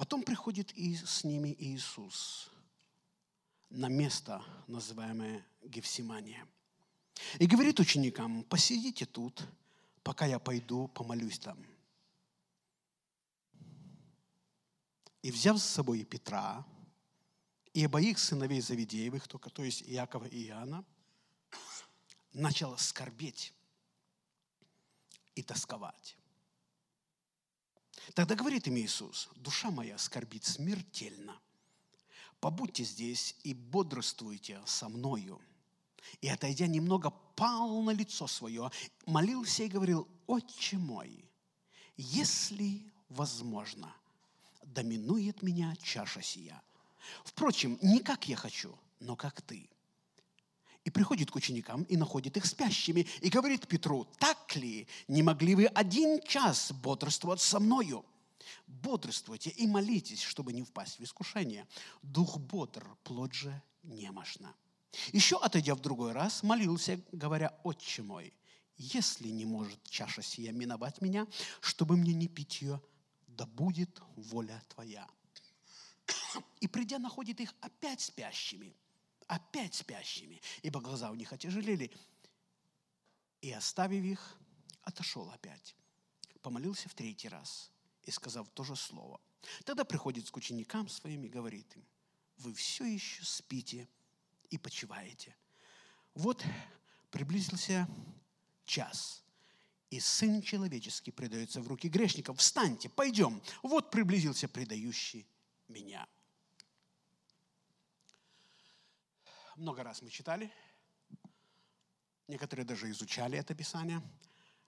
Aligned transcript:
Потом 0.00 0.22
приходит 0.22 0.72
и 0.78 0.96
с 0.96 1.24
ними 1.24 1.54
Иисус 1.58 2.48
на 3.68 3.88
место, 3.88 4.42
называемое 4.66 5.46
Гефсимания. 5.60 6.48
И 7.38 7.46
говорит 7.46 7.78
ученикам, 7.80 8.42
посидите 8.44 9.04
тут, 9.04 9.46
пока 10.02 10.24
я 10.24 10.38
пойду 10.38 10.88
помолюсь 10.88 11.38
там. 11.38 11.62
И 15.20 15.30
взяв 15.30 15.58
с 15.58 15.64
собой 15.64 16.02
Петра, 16.04 16.64
и 17.74 17.84
обоих 17.84 18.18
сыновей 18.18 18.62
Завидеевых, 18.62 19.28
только, 19.28 19.50
то 19.50 19.62
есть 19.62 19.82
Иакова 19.82 20.24
и 20.24 20.46
Иоанна, 20.46 20.82
начал 22.32 22.78
скорбеть 22.78 23.52
и 25.34 25.42
тосковать. 25.42 26.16
Тогда 28.14 28.34
говорит 28.34 28.66
им 28.66 28.76
Иисус, 28.76 29.28
душа 29.36 29.70
моя 29.70 29.96
скорбит 29.98 30.44
смертельно. 30.44 31.38
Побудьте 32.40 32.84
здесь 32.84 33.36
и 33.44 33.54
бодрствуйте 33.54 34.60
со 34.64 34.88
мною. 34.88 35.40
И, 36.20 36.28
отойдя 36.28 36.66
немного, 36.66 37.10
пал 37.36 37.82
на 37.82 37.90
лицо 37.90 38.26
свое, 38.26 38.70
молился 39.06 39.64
и 39.64 39.68
говорил, 39.68 40.08
«Отче 40.26 40.78
мой, 40.78 41.24
если 41.96 42.82
возможно, 43.08 43.94
доминует 44.62 45.42
меня 45.42 45.76
чаша 45.76 46.22
сия. 46.22 46.60
Впрочем, 47.24 47.78
не 47.82 48.00
как 48.00 48.28
я 48.28 48.36
хочу, 48.36 48.76
но 48.98 49.16
как 49.16 49.42
ты». 49.42 49.68
И 50.84 50.90
приходит 50.90 51.30
к 51.30 51.36
ученикам 51.36 51.82
и 51.84 51.96
находит 51.96 52.38
их 52.38 52.46
спящими, 52.46 53.06
и 53.20 53.28
говорит 53.28 53.68
Петру, 53.68 54.08
«Так 54.18 54.56
ли 54.56 54.88
не 55.08 55.22
могли 55.22 55.54
вы 55.54 55.66
один 55.66 56.22
час 56.22 56.72
бодрствовать 56.72 57.42
со 57.42 57.60
мною?» 57.60 58.04
Бодрствуйте 58.66 59.50
и 59.50 59.66
молитесь, 59.66 60.22
чтобы 60.22 60.52
не 60.52 60.62
впасть 60.62 60.98
в 60.98 61.02
искушение. 61.02 61.66
Дух 62.02 62.38
бодр, 62.38 62.86
плоть 63.04 63.34
же 63.34 63.62
немощна. 63.82 64.54
Еще, 65.12 65.38
отойдя 65.38 65.74
в 65.74 65.80
другой 65.80 66.12
раз, 66.12 66.42
молился, 66.42 67.00
говоря, 67.12 67.58
«Отче 67.64 68.02
мой, 68.02 68.32
если 68.76 69.28
не 69.28 69.44
может 69.44 69.82
чаша 69.84 70.22
сия 70.22 70.52
миновать 70.52 71.00
меня, 71.00 71.26
чтобы 71.60 71.96
мне 71.96 72.12
не 72.12 72.28
пить 72.28 72.62
ее, 72.62 72.82
да 73.28 73.46
будет 73.46 74.00
воля 74.16 74.62
Твоя». 74.68 75.08
И 76.60 76.66
придя, 76.66 76.98
находит 76.98 77.40
их 77.40 77.54
опять 77.60 78.00
спящими, 78.00 78.74
опять 79.26 79.74
спящими, 79.74 80.40
ибо 80.62 80.80
глаза 80.80 81.10
у 81.10 81.14
них 81.14 81.32
отяжелели. 81.32 81.90
И, 83.40 83.50
оставив 83.52 84.04
их, 84.04 84.38
отошел 84.82 85.30
опять. 85.30 85.76
Помолился 86.42 86.88
в 86.88 86.94
третий 86.94 87.28
раз 87.28 87.70
и 88.04 88.10
сказав 88.10 88.48
то 88.50 88.64
же 88.64 88.76
слово. 88.76 89.20
Тогда 89.64 89.84
приходит 89.84 90.30
к 90.30 90.36
ученикам 90.36 90.88
своим 90.88 91.24
и 91.24 91.28
говорит 91.28 91.76
им, 91.76 91.84
вы 92.38 92.54
все 92.54 92.84
еще 92.84 93.24
спите– 93.24 93.88
и 94.50 94.58
почиваете. 94.58 95.34
Вот 96.14 96.44
приблизился 97.10 97.88
час, 98.64 99.24
и 99.88 100.00
Сын 100.00 100.42
Человеческий 100.42 101.12
предается 101.12 101.60
в 101.60 101.68
руки 101.68 101.88
грешников. 101.88 102.38
Встаньте, 102.38 102.88
пойдем. 102.88 103.40
Вот 103.62 103.90
приблизился 103.90 104.48
предающий 104.48 105.26
меня. 105.68 106.06
Много 109.56 109.82
раз 109.82 110.02
мы 110.02 110.10
читали, 110.10 110.50
некоторые 112.28 112.64
даже 112.64 112.90
изучали 112.90 113.38
это 113.38 113.54
Писание. 113.54 114.02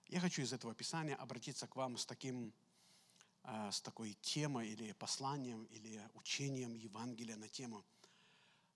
Я 0.07 0.19
хочу 0.19 0.41
из 0.41 0.53
этого 0.53 0.75
Писания 0.75 1.15
обратиться 1.15 1.67
к 1.67 1.75
вам 1.75 1.97
с 1.97 2.05
таким 2.05 2.53
с 3.43 3.81
такой 3.81 4.13
темой 4.21 4.69
или 4.69 4.93
посланием, 4.93 5.65
или 5.65 6.01
учением 6.13 6.73
Евангелия 6.73 7.35
на 7.35 7.49
тему– 7.49 7.85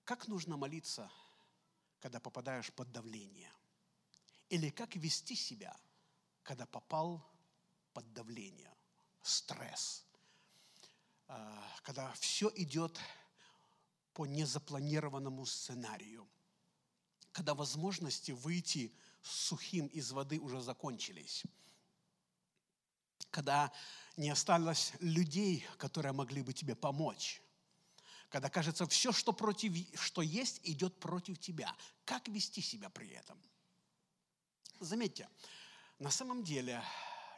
как 0.07 0.29
нужно 0.29 0.55
молиться, 0.55 1.11
когда 1.99 2.21
попадаешь 2.21 2.71
под 2.71 2.89
давление? 2.93 3.51
Или 4.47 4.69
как 4.69 4.95
вести 4.95 5.35
себя, 5.35 5.75
когда 6.43 6.65
попал 6.65 7.21
под 7.91 8.13
давление, 8.13 8.73
стресс? 9.21 10.05
А, 11.27 11.61
когда 11.83 12.13
все 12.13 12.49
идет 12.55 12.97
по 14.13 14.25
незапланированному 14.25 15.45
сценарию. 15.45 16.25
Когда 17.33 17.53
возможности 17.53 18.31
выйти 18.31 18.95
сухим 19.21 19.87
из 19.87 20.13
воды 20.13 20.39
уже 20.39 20.61
закончились. 20.61 21.43
Когда 23.37 23.71
не 24.17 24.31
осталось 24.31 24.93
людей, 24.99 25.63
которые 25.77 26.11
могли 26.11 26.41
бы 26.41 26.53
тебе 26.53 26.75
помочь 26.75 27.39
когда 28.29 28.49
кажется, 28.49 28.85
все, 28.87 29.13
что, 29.13 29.31
против, 29.31 29.71
что 30.01 30.21
есть, 30.21 30.59
идет 30.63 30.99
против 30.99 31.39
тебя. 31.39 31.73
Как 32.03 32.27
вести 32.27 32.61
себя 32.61 32.89
при 32.89 33.07
этом? 33.11 33.41
Заметьте, 34.81 35.29
на 35.99 36.11
самом 36.11 36.43
деле, 36.43 36.83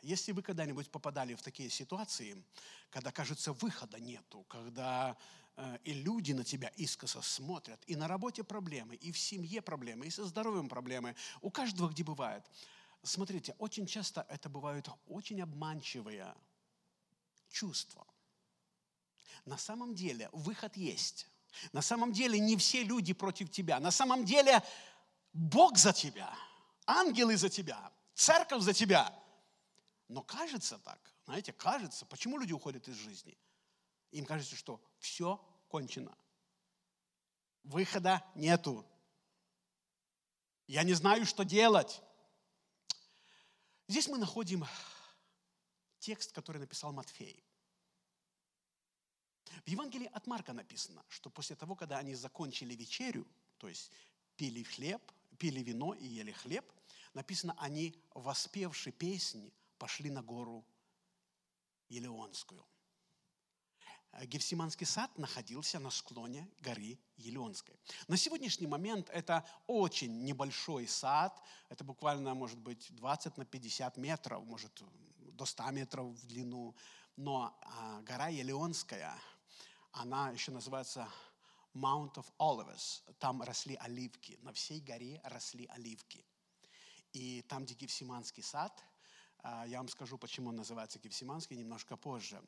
если 0.02 0.32
вы 0.32 0.42
когда-нибудь 0.42 0.90
попадали 0.90 1.36
в 1.36 1.44
такие 1.44 1.70
ситуации, 1.70 2.44
когда, 2.90 3.12
кажется, 3.12 3.54
выхода 3.54 4.00
нету, 4.00 4.46
когда 4.50 5.16
э, 5.58 5.78
и 5.84 5.94
люди 5.94 6.32
на 6.32 6.44
тебя 6.44 6.70
искоса 6.70 7.22
смотрят, 7.22 7.80
и 7.86 7.96
на 7.96 8.08
работе 8.08 8.44
проблемы, 8.44 8.96
и 8.96 9.12
в 9.12 9.20
семье 9.20 9.62
проблемы, 9.62 10.08
и 10.08 10.10
со 10.10 10.26
здоровьем 10.26 10.70
проблемы, 10.70 11.16
у 11.42 11.52
каждого 11.52 11.90
где 11.90 12.04
бывает. 12.04 12.44
Смотрите, 13.04 13.56
очень 13.60 13.86
часто 13.86 14.26
это 14.30 14.50
бывают 14.50 14.90
очень 15.08 15.42
обманчивые 15.42 16.36
чувства– 17.50 18.06
на 19.46 19.58
самом 19.58 19.96
деле 19.96 20.30
выход 20.32 20.76
есть. 20.78 21.28
На 21.74 21.82
самом 21.82 22.14
деле 22.14 22.40
не 22.40 22.58
все 22.58 22.84
люди 22.84 23.14
против 23.14 23.50
тебя. 23.50 23.80
На 23.80 23.92
самом 23.92 24.26
деле 24.26 24.62
Бог 25.34 25.78
за 25.78 25.94
тебя, 25.94 26.34
ангелы 26.86 27.38
за 27.38 27.50
тебя, 27.50 27.92
церковь 28.14 28.62
за 28.62 28.74
тебя. 28.74 29.14
Но 30.08 30.22
кажется 30.22 30.78
так, 30.80 31.00
знаете, 31.26 31.54
кажется, 31.54 32.06
почему 32.06 32.38
люди 32.38 32.54
уходят 32.54 32.88
из 32.88 32.96
жизни? 32.96 33.38
Им 34.12 34.26
кажется, 34.26 34.56
что 34.56 34.82
все 35.00 35.38
кончено. 35.68 36.16
Выхода 37.64 38.24
нету. 38.36 38.86
Я 40.68 40.84
не 40.84 40.94
знаю, 40.94 41.26
что 41.26 41.44
делать. 41.44 42.02
Здесь 43.90 44.08
мы 44.08 44.20
находим 44.20 44.64
текст, 45.98 46.32
который 46.32 46.60
написал 46.60 46.94
Матфей. 46.94 47.44
В 49.66 49.68
Евангелии 49.68 50.06
от 50.14 50.28
Марка 50.28 50.54
написано, 50.54 51.04
что 51.10 51.32
после 51.32 51.56
того, 51.56 51.76
когда 51.76 51.98
они 51.98 52.14
закончили 52.14 52.76
вечерю, 52.76 53.28
то 53.58 53.68
есть 53.68 53.92
пили 54.36 54.62
хлеб, 54.62 55.02
пили 55.40 55.64
вино 55.64 55.96
и 55.96 56.06
ели 56.06 56.32
хлеб, 56.32 56.72
написано, 57.16 57.56
они, 57.58 58.00
воспевши 58.14 58.92
песни, 58.92 59.52
пошли 59.80 60.12
на 60.12 60.22
гору 60.22 60.64
Елеонскую. 61.88 62.64
Гефсиманский 64.26 64.86
сад 64.86 65.18
находился 65.18 65.80
на 65.80 65.92
склоне 65.92 66.50
горы 66.62 67.00
Елеонской. 67.18 67.76
На 68.08 68.18
сегодняшний 68.18 68.68
момент 68.68 69.10
это 69.10 69.46
очень 69.68 70.24
небольшой 70.24 70.88
сад, 70.88 71.42
это 71.70 71.84
буквально 71.84 72.34
может 72.34 72.60
быть 72.60 72.88
20 72.96 73.38
на 73.38 73.46
50 73.46 73.98
метров, 73.98 74.44
может 74.46 74.82
до 75.18 75.46
100 75.46 75.72
метров 75.72 76.08
в 76.08 76.26
длину, 76.26 76.76
но 77.16 77.58
а, 77.62 78.02
гора 78.02 78.28
Елеонская 78.28 79.16
она 79.92 80.30
еще 80.30 80.52
называется 80.52 81.10
Mount 81.74 82.16
of 82.16 82.26
Olives. 82.40 83.02
Там 83.20 83.42
росли 83.42 83.76
оливки. 83.76 84.38
На 84.42 84.54
всей 84.54 84.82
горе 84.82 85.22
росли 85.24 85.66
оливки. 85.68 86.26
И 87.14 87.42
там, 87.44 87.66
где 87.66 87.74
Гефсиманский 87.74 88.44
сад, 88.44 88.84
а, 89.40 89.66
я 89.66 89.78
вам 89.78 89.88
скажу, 89.88 90.18
почему 90.18 90.50
он 90.50 90.58
называется 90.58 91.00
Гефсиманский 91.00 91.56
немножко 91.56 91.96
позже. 91.96 92.42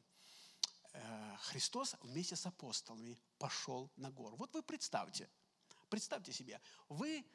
Э, 0.93 1.37
Христос 1.39 1.95
вместе 2.01 2.35
с 2.35 2.45
апостолами 2.45 3.17
пошел 3.37 3.91
на 3.95 4.11
гору. 4.11 4.35
Вот 4.37 4.53
вы 4.53 4.61
представьте, 4.61 5.29
представьте 5.89 6.33
себе, 6.33 6.61
вы, 6.89 7.25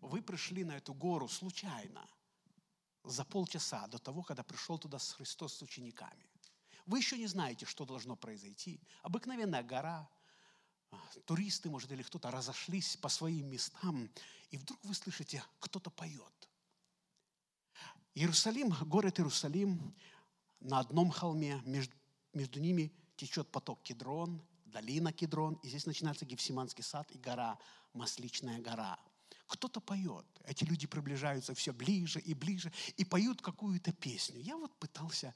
вы 0.00 0.22
пришли 0.22 0.64
на 0.64 0.76
эту 0.76 0.94
гору 0.94 1.28
случайно, 1.28 2.08
за 3.04 3.24
полчаса 3.24 3.86
до 3.86 3.98
того, 3.98 4.22
когда 4.22 4.42
пришел 4.42 4.78
туда 4.78 4.98
Христос 4.98 5.54
с 5.54 5.62
учениками. 5.62 6.28
Вы 6.86 6.98
еще 6.98 7.18
не 7.18 7.26
знаете, 7.26 7.66
что 7.66 7.84
должно 7.84 8.16
произойти. 8.16 8.80
Обыкновенная 9.02 9.62
гора, 9.62 10.08
а, 10.90 10.96
туристы, 11.26 11.68
может, 11.68 11.92
или 11.92 12.02
кто-то 12.02 12.30
разошлись 12.30 12.96
по 12.96 13.08
своим 13.08 13.50
местам, 13.50 14.10
и 14.50 14.56
вдруг 14.56 14.82
вы 14.84 14.94
слышите, 14.94 15.44
кто-то 15.60 15.90
поет. 15.90 16.48
Иерусалим, 18.14 18.74
город 18.86 19.20
Иерусалим, 19.20 19.94
на 20.60 20.80
одном 20.80 21.10
холме, 21.10 21.60
между, 21.64 21.94
между 22.38 22.60
ними 22.60 22.92
течет 23.16 23.50
поток 23.50 23.82
Кедрон, 23.82 24.40
долина 24.66 25.12
Кедрон, 25.12 25.54
и 25.64 25.68
здесь 25.68 25.86
начинается 25.86 26.24
Гефсиманский 26.24 26.84
сад 26.84 27.10
и 27.12 27.18
гора, 27.18 27.58
Масличная 27.92 28.60
гора. 28.60 28.98
Кто-то 29.48 29.80
поет. 29.80 30.26
Эти 30.44 30.64
люди 30.64 30.86
приближаются 30.86 31.52
все 31.54 31.72
ближе 31.72 32.20
и 32.20 32.34
ближе 32.34 32.72
и 32.96 33.04
поют 33.04 33.42
какую-то 33.42 33.92
песню. 33.92 34.40
Я 34.40 34.56
вот 34.56 34.72
пытался 34.78 35.34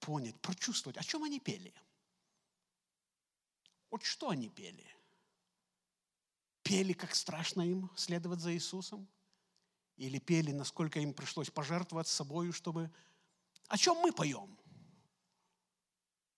понять, 0.00 0.40
прочувствовать, 0.40 0.96
о 0.96 1.04
чем 1.04 1.22
они 1.22 1.38
пели. 1.38 1.72
Вот 3.90 4.02
что 4.02 4.30
они 4.30 4.48
пели? 4.48 4.86
Пели, 6.62 6.94
как 6.94 7.14
страшно 7.14 7.62
им 7.62 7.90
следовать 7.96 8.40
за 8.40 8.52
Иисусом? 8.54 9.06
Или 9.96 10.18
пели, 10.18 10.52
насколько 10.52 10.98
им 10.98 11.12
пришлось 11.12 11.50
пожертвовать 11.50 12.08
собой, 12.08 12.52
чтобы... 12.52 12.90
О 13.68 13.76
чем 13.76 13.98
мы 13.98 14.12
поем? 14.12 14.59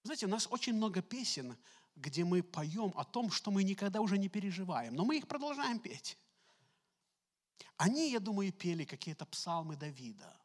Знаете, 0.02 0.26
у 0.26 0.28
нас 0.28 0.48
очень 0.50 0.74
много 0.74 1.00
песен, 1.00 1.56
где 1.94 2.24
мы 2.24 2.42
поем 2.42 2.92
о 2.96 3.04
том, 3.04 3.30
что 3.30 3.50
мы 3.50 3.62
никогда 3.62 4.00
уже 4.00 4.18
не 4.18 4.28
переживаем, 4.28 4.94
но 4.94 5.04
мы 5.04 5.18
их 5.18 5.28
продолжаем 5.28 5.78
петь. 5.78 6.18
Они, 7.76 8.10
я 8.10 8.20
думаю, 8.20 8.52
пели 8.52 8.84
какие-то 8.84 9.26
псалмы 9.26 9.76
Давида. 9.76 10.36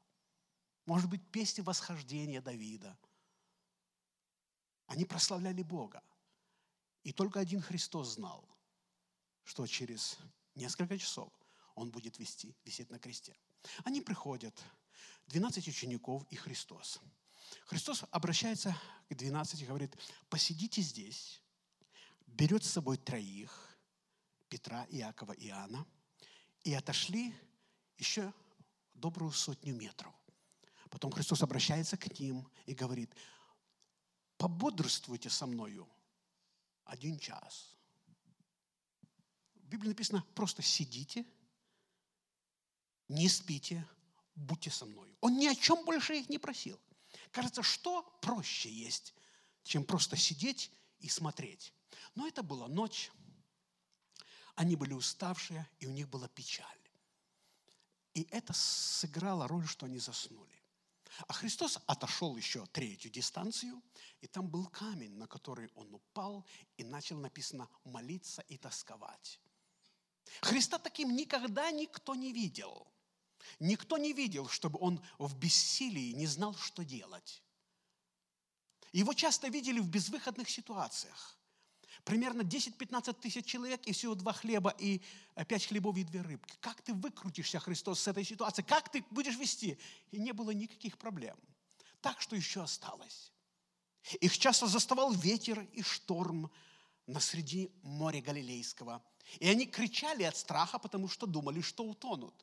Может 0.85 1.09
быть, 1.09 1.25
песни 1.31 1.61
восхождения 1.61 2.41
Давида. 2.41 2.97
Они 4.87 5.05
прославляли 5.05 5.61
Бога. 5.63 6.01
И 7.03 7.11
только 7.11 7.39
один 7.39 7.61
Христос 7.61 8.15
знал, 8.15 8.47
что 9.43 9.65
через 9.67 10.17
несколько 10.55 10.97
часов 10.97 11.31
Он 11.75 11.89
будет 11.89 12.19
вести, 12.19 12.55
висеть 12.65 12.89
на 12.89 12.99
кресте. 12.99 13.35
Они 13.83 14.01
приходят, 14.01 14.61
12 15.27 15.67
учеников 15.67 16.25
и 16.29 16.35
Христос. 16.35 17.01
Христос 17.65 18.03
обращается 18.11 18.77
к 19.09 19.15
12 19.15 19.61
и 19.61 19.65
говорит, 19.65 19.95
посидите 20.29 20.81
здесь, 20.81 21.41
берет 22.25 22.63
с 22.63 22.71
собой 22.71 22.97
троих, 22.97 23.77
Петра, 24.49 24.85
Иакова 24.89 25.33
и 25.33 25.47
Иоанна, 25.47 25.85
и 26.63 26.73
отошли 26.73 27.33
еще 27.97 28.33
добрую 28.93 29.31
сотню 29.31 29.75
метров. 29.75 30.13
Потом 30.89 31.11
Христос 31.11 31.41
обращается 31.43 31.97
к 31.97 32.19
ним 32.19 32.49
и 32.65 32.73
говорит, 32.73 33.13
пободрствуйте 34.37 35.29
со 35.29 35.45
мною 35.45 35.87
один 36.85 37.19
час. 37.19 37.75
В 39.55 39.67
Библии 39.67 39.89
написано, 39.89 40.23
просто 40.33 40.61
сидите, 40.61 41.25
не 43.09 43.27
спите, 43.27 43.85
будьте 44.35 44.69
со 44.69 44.85
мной. 44.85 45.15
Он 45.19 45.37
ни 45.37 45.47
о 45.47 45.55
чем 45.55 45.83
больше 45.83 46.15
их 46.15 46.29
не 46.29 46.37
просил. 46.37 46.79
Кажется, 47.31 47.63
что 47.63 48.03
проще 48.21 48.69
есть, 48.69 49.13
чем 49.63 49.83
просто 49.83 50.15
сидеть 50.15 50.71
и 50.99 51.09
смотреть. 51.09 51.73
Но 52.15 52.27
это 52.27 52.43
была 52.43 52.67
ночь. 52.67 53.11
Они 54.55 54.75
были 54.75 54.93
уставшие, 54.93 55.69
и 55.79 55.85
у 55.85 55.91
них 55.91 56.09
была 56.09 56.27
печаль. 56.27 56.65
И 58.13 58.27
это 58.31 58.53
сыграло 58.53 59.47
роль, 59.47 59.67
что 59.67 59.85
они 59.85 59.99
заснули. 59.99 60.57
А 61.27 61.33
Христос 61.33 61.79
отошел 61.85 62.35
еще 62.35 62.65
третью 62.67 63.11
дистанцию, 63.11 63.81
и 64.21 64.27
там 64.27 64.47
был 64.47 64.67
камень, 64.67 65.15
на 65.15 65.27
который 65.27 65.69
он 65.75 65.93
упал, 65.93 66.45
и 66.77 66.83
начал, 66.83 67.17
написано, 67.17 67.69
молиться 67.83 68.41
и 68.47 68.57
тосковать. 68.57 69.39
Христа 70.41 70.77
таким 70.77 71.15
никогда 71.15 71.71
никто 71.71 72.15
не 72.15 72.33
видел. 72.33 72.87
Никто 73.59 73.97
не 73.97 74.13
видел, 74.13 74.47
чтобы 74.47 74.79
он 74.81 75.01
в 75.17 75.35
бессилии 75.37 76.11
не 76.11 76.27
знал, 76.27 76.55
что 76.55 76.83
делать. 76.83 77.41
Его 78.91 79.13
часто 79.13 79.47
видели 79.47 79.79
в 79.79 79.89
безвыходных 79.89 80.49
ситуациях. 80.49 81.37
Примерно 82.03 82.41
10-15 82.41 83.13
тысяч 83.19 83.45
человек 83.45 83.85
и 83.85 83.91
всего 83.91 84.15
два 84.15 84.31
хлеба 84.31 84.73
и 84.77 85.01
э, 85.35 85.45
пять 85.45 85.65
хлебов 85.65 85.97
и 85.97 86.03
две 86.03 86.21
рыбки. 86.21 86.55
Как 86.61 86.81
ты 86.81 86.93
выкрутишься, 86.93 87.59
Христос, 87.59 87.99
с 87.99 88.07
этой 88.07 88.23
ситуации? 88.23 88.61
Как 88.61 88.89
ты 88.91 89.03
будешь 89.09 89.37
вести? 89.37 89.77
И 90.11 90.19
не 90.19 90.31
было 90.31 90.51
никаких 90.51 90.97
проблем. 90.97 91.37
Так 92.01 92.21
что 92.21 92.35
еще 92.35 92.61
осталось. 92.61 93.33
Их 94.21 94.37
часто 94.37 94.67
заставал 94.67 95.11
ветер 95.11 95.67
и 95.73 95.81
шторм 95.81 96.49
на 97.07 97.19
среди 97.19 97.71
моря 97.81 98.21
Галилейского. 98.21 99.03
И 99.39 99.49
они 99.49 99.65
кричали 99.65 100.23
от 100.23 100.37
страха, 100.37 100.79
потому 100.79 101.09
что 101.09 101.25
думали, 101.25 101.61
что 101.61 101.83
утонут. 101.83 102.33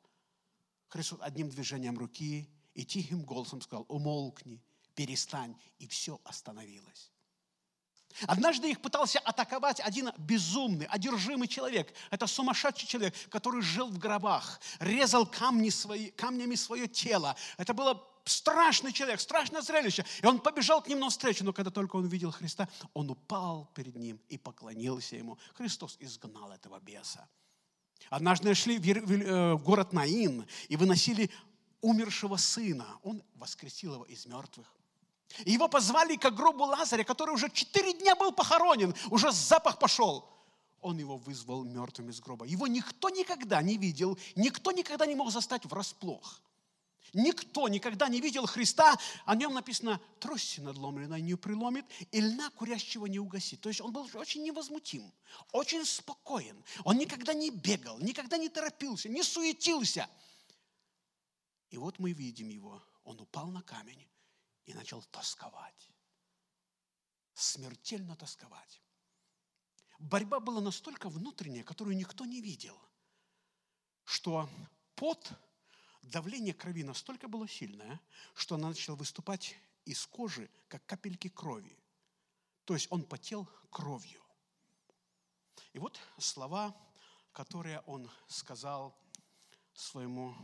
Христос 0.94 1.18
одним 1.22 1.48
движением 1.48 1.98
руки 1.98 2.48
и 2.72 2.84
тихим 2.84 3.22
голосом 3.24 3.60
сказал, 3.60 3.84
умолкни, 3.88 4.62
перестань, 4.94 5.56
и 5.80 5.88
все 5.88 6.20
остановилось. 6.22 7.10
Однажды 8.28 8.70
их 8.70 8.80
пытался 8.80 9.18
атаковать 9.18 9.80
один 9.80 10.12
безумный, 10.18 10.86
одержимый 10.86 11.48
человек. 11.48 11.92
Это 12.12 12.28
сумасшедший 12.28 12.86
человек, 12.86 13.12
который 13.28 13.60
жил 13.60 13.88
в 13.88 13.98
гробах, 13.98 14.60
резал 14.78 15.26
камни 15.26 15.70
свои, 15.70 16.12
камнями 16.12 16.54
свое 16.54 16.86
тело. 16.86 17.34
Это 17.58 17.74
было 17.74 18.00
страшный 18.24 18.92
человек, 18.92 19.20
страшное 19.20 19.62
зрелище. 19.62 20.04
И 20.22 20.26
он 20.26 20.38
побежал 20.38 20.80
к 20.80 20.86
ним 20.86 21.00
навстречу, 21.00 21.42
но 21.42 21.52
когда 21.52 21.72
только 21.72 21.96
он 21.96 22.04
увидел 22.04 22.30
Христа, 22.30 22.68
он 22.92 23.10
упал 23.10 23.68
перед 23.74 23.96
ним 23.96 24.20
и 24.28 24.38
поклонился 24.38 25.16
ему. 25.16 25.38
Христос 25.54 25.96
изгнал 25.98 26.52
этого 26.52 26.78
беса. 26.78 27.28
Однажды 28.10 28.54
шли 28.54 28.78
э, 28.78 29.54
в 29.54 29.62
город 29.62 29.92
Наин 29.92 30.46
и 30.68 30.76
выносили 30.76 31.30
умершего 31.80 32.36
сына. 32.36 32.86
Он 33.02 33.22
воскресил 33.34 33.94
его 33.94 34.04
из 34.04 34.26
мертвых. 34.26 34.66
Его 35.44 35.68
позвали 35.68 36.16
к 36.16 36.30
гробу 36.30 36.64
Лазаря, 36.64 37.04
который 37.04 37.34
уже 37.34 37.50
четыре 37.50 37.92
дня 37.92 38.14
был 38.14 38.32
похоронен, 38.32 38.94
уже 39.10 39.32
запах 39.32 39.78
пошел. 39.78 40.30
Он 40.80 40.98
его 40.98 41.16
вызвал 41.16 41.64
мертвым 41.64 42.10
из 42.10 42.20
гроба. 42.20 42.46
Его 42.46 42.66
никто 42.66 43.08
никогда 43.08 43.62
не 43.62 43.76
видел, 43.76 44.18
никто 44.36 44.70
никогда 44.70 45.06
не 45.06 45.14
мог 45.14 45.30
застать 45.30 45.64
врасплох. 45.64 46.40
Никто 47.12 47.68
никогда 47.68 48.08
не 48.08 48.20
видел 48.20 48.46
Христа, 48.46 48.98
о 49.24 49.36
нем 49.36 49.54
написано, 49.54 50.00
трости 50.18 50.60
надломленной 50.60 51.20
не 51.20 51.36
приломит, 51.36 51.84
и 52.10 52.20
льна 52.20 52.50
курящего 52.50 53.06
не 53.06 53.18
угасит. 53.18 53.60
То 53.60 53.68
есть 53.68 53.80
он 53.80 53.92
был 53.92 54.08
очень 54.14 54.42
невозмутим, 54.42 55.12
очень 55.52 55.84
спокоен. 55.84 56.64
Он 56.84 56.98
никогда 56.98 57.34
не 57.34 57.50
бегал, 57.50 57.98
никогда 57.98 58.36
не 58.36 58.48
торопился, 58.48 59.08
не 59.08 59.22
суетился. 59.22 60.08
И 61.70 61.76
вот 61.76 61.98
мы 61.98 62.12
видим 62.12 62.48
его, 62.48 62.82
он 63.04 63.20
упал 63.20 63.48
на 63.48 63.62
камень, 63.62 64.08
и 64.66 64.74
начал 64.74 65.02
тосковать. 65.10 65.90
Смертельно 67.34 68.16
тосковать. 68.16 68.80
Борьба 69.98 70.40
была 70.40 70.60
настолько 70.60 71.08
внутренняя, 71.08 71.64
которую 71.64 71.96
никто 71.96 72.24
не 72.24 72.40
видел, 72.40 72.80
что 74.04 74.48
пот, 74.94 75.32
давление 76.10 76.54
крови 76.54 76.82
настолько 76.82 77.28
было 77.28 77.48
сильное, 77.48 78.00
что 78.34 78.54
она 78.54 78.68
начала 78.68 78.96
выступать 78.96 79.56
из 79.84 80.06
кожи, 80.06 80.50
как 80.68 80.84
капельки 80.86 81.28
крови. 81.28 81.76
То 82.64 82.74
есть 82.74 82.86
он 82.90 83.04
потел 83.04 83.48
кровью. 83.70 84.20
И 85.72 85.78
вот 85.78 85.98
слова, 86.18 86.74
которые 87.32 87.80
он 87.80 88.10
сказал 88.28 88.96
своему, 89.74 90.34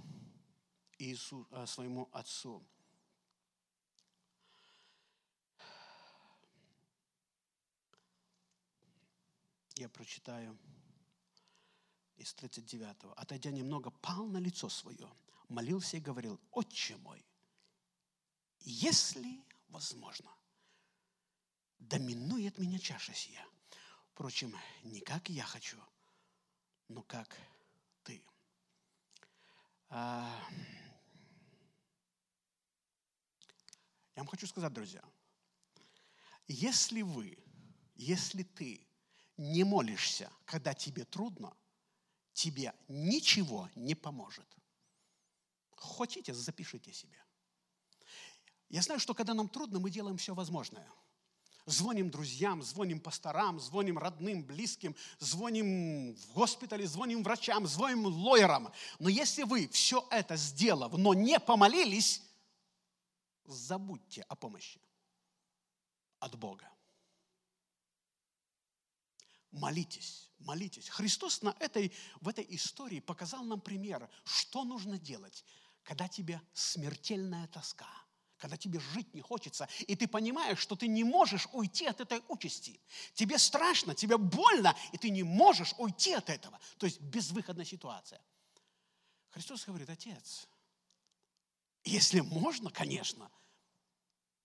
Иису, 0.98 1.46
э, 1.50 1.66
своему 1.66 2.08
отцу– 2.12 2.66
я 9.80 9.88
прочитаю 9.88 10.58
из 12.18 12.34
39-го. 12.34 13.12
Отойдя 13.16 13.50
немного, 13.50 13.90
пал 13.90 14.26
на 14.26 14.36
лицо 14.36 14.68
свое, 14.68 15.08
молился 15.50 15.96
и 15.96 16.00
говорил, 16.00 16.40
«Отче 16.50 16.96
мой, 16.98 17.26
если 18.60 19.44
возможно, 19.68 20.30
доминует 21.78 22.58
меня 22.58 22.78
чаша 22.78 23.12
сия. 23.12 23.44
Впрочем, 24.12 24.56
не 24.82 25.00
как 25.00 25.28
я 25.28 25.44
хочу, 25.44 25.78
но 26.88 27.02
как 27.02 27.36
ты». 28.04 28.24
А... 29.88 30.48
Я 34.14 34.22
вам 34.22 34.28
хочу 34.28 34.46
сказать, 34.46 34.72
друзья, 34.72 35.02
если 36.46 37.02
вы, 37.02 37.38
если 37.94 38.42
ты 38.42 38.86
не 39.36 39.64
молишься, 39.64 40.30
когда 40.44 40.74
тебе 40.74 41.04
трудно, 41.04 41.56
тебе 42.34 42.74
ничего 42.88 43.70
не 43.74 43.94
поможет. 43.94 44.59
Хотите, 45.80 46.34
запишите 46.34 46.92
себе. 46.92 47.20
Я 48.68 48.82
знаю, 48.82 49.00
что 49.00 49.14
когда 49.14 49.34
нам 49.34 49.48
трудно, 49.48 49.80
мы 49.80 49.90
делаем 49.90 50.16
все 50.16 50.34
возможное. 50.34 50.88
Звоним 51.66 52.10
друзьям, 52.10 52.62
звоним 52.62 53.00
пасторам, 53.00 53.58
звоним 53.58 53.98
родным, 53.98 54.44
близким, 54.44 54.94
звоним 55.18 56.14
в 56.14 56.32
госпитале, 56.32 56.86
звоним 56.86 57.22
врачам, 57.22 57.66
звоним 57.66 58.06
лоерам. 58.06 58.72
Но 58.98 59.08
если 59.08 59.42
вы 59.42 59.68
все 59.68 60.06
это 60.10 60.36
сделав, 60.36 60.92
но 60.92 61.14
не 61.14 61.38
помолились, 61.40 62.22
забудьте 63.44 64.22
о 64.22 64.36
помощи 64.36 64.80
от 66.18 66.36
Бога. 66.36 66.70
Молитесь, 69.50 70.30
молитесь. 70.38 70.88
Христос 70.88 71.42
на 71.42 71.56
этой, 71.58 71.92
в 72.20 72.28
этой 72.28 72.46
истории 72.50 73.00
показал 73.00 73.42
нам 73.44 73.60
пример, 73.60 74.08
что 74.24 74.64
нужно 74.64 74.98
делать, 74.98 75.44
когда 75.82 76.08
тебе 76.08 76.40
смертельная 76.52 77.46
тоска, 77.48 77.90
когда 78.36 78.56
тебе 78.56 78.80
жить 78.80 79.12
не 79.14 79.20
хочется, 79.20 79.68
и 79.86 79.94
ты 79.94 80.08
понимаешь, 80.08 80.58
что 80.58 80.76
ты 80.76 80.86
не 80.88 81.04
можешь 81.04 81.46
уйти 81.52 81.86
от 81.86 82.00
этой 82.00 82.22
участи. 82.28 82.80
Тебе 83.14 83.38
страшно, 83.38 83.94
тебе 83.94 84.16
больно, 84.16 84.74
и 84.92 84.98
ты 84.98 85.10
не 85.10 85.22
можешь 85.22 85.74
уйти 85.78 86.12
от 86.12 86.30
этого. 86.30 86.58
То 86.78 86.86
есть 86.86 87.00
безвыходная 87.00 87.66
ситуация. 87.66 88.20
Христос 89.30 89.64
говорит, 89.66 89.88
Отец, 89.90 90.48
если 91.84 92.20
можно, 92.20 92.70
конечно, 92.70 93.30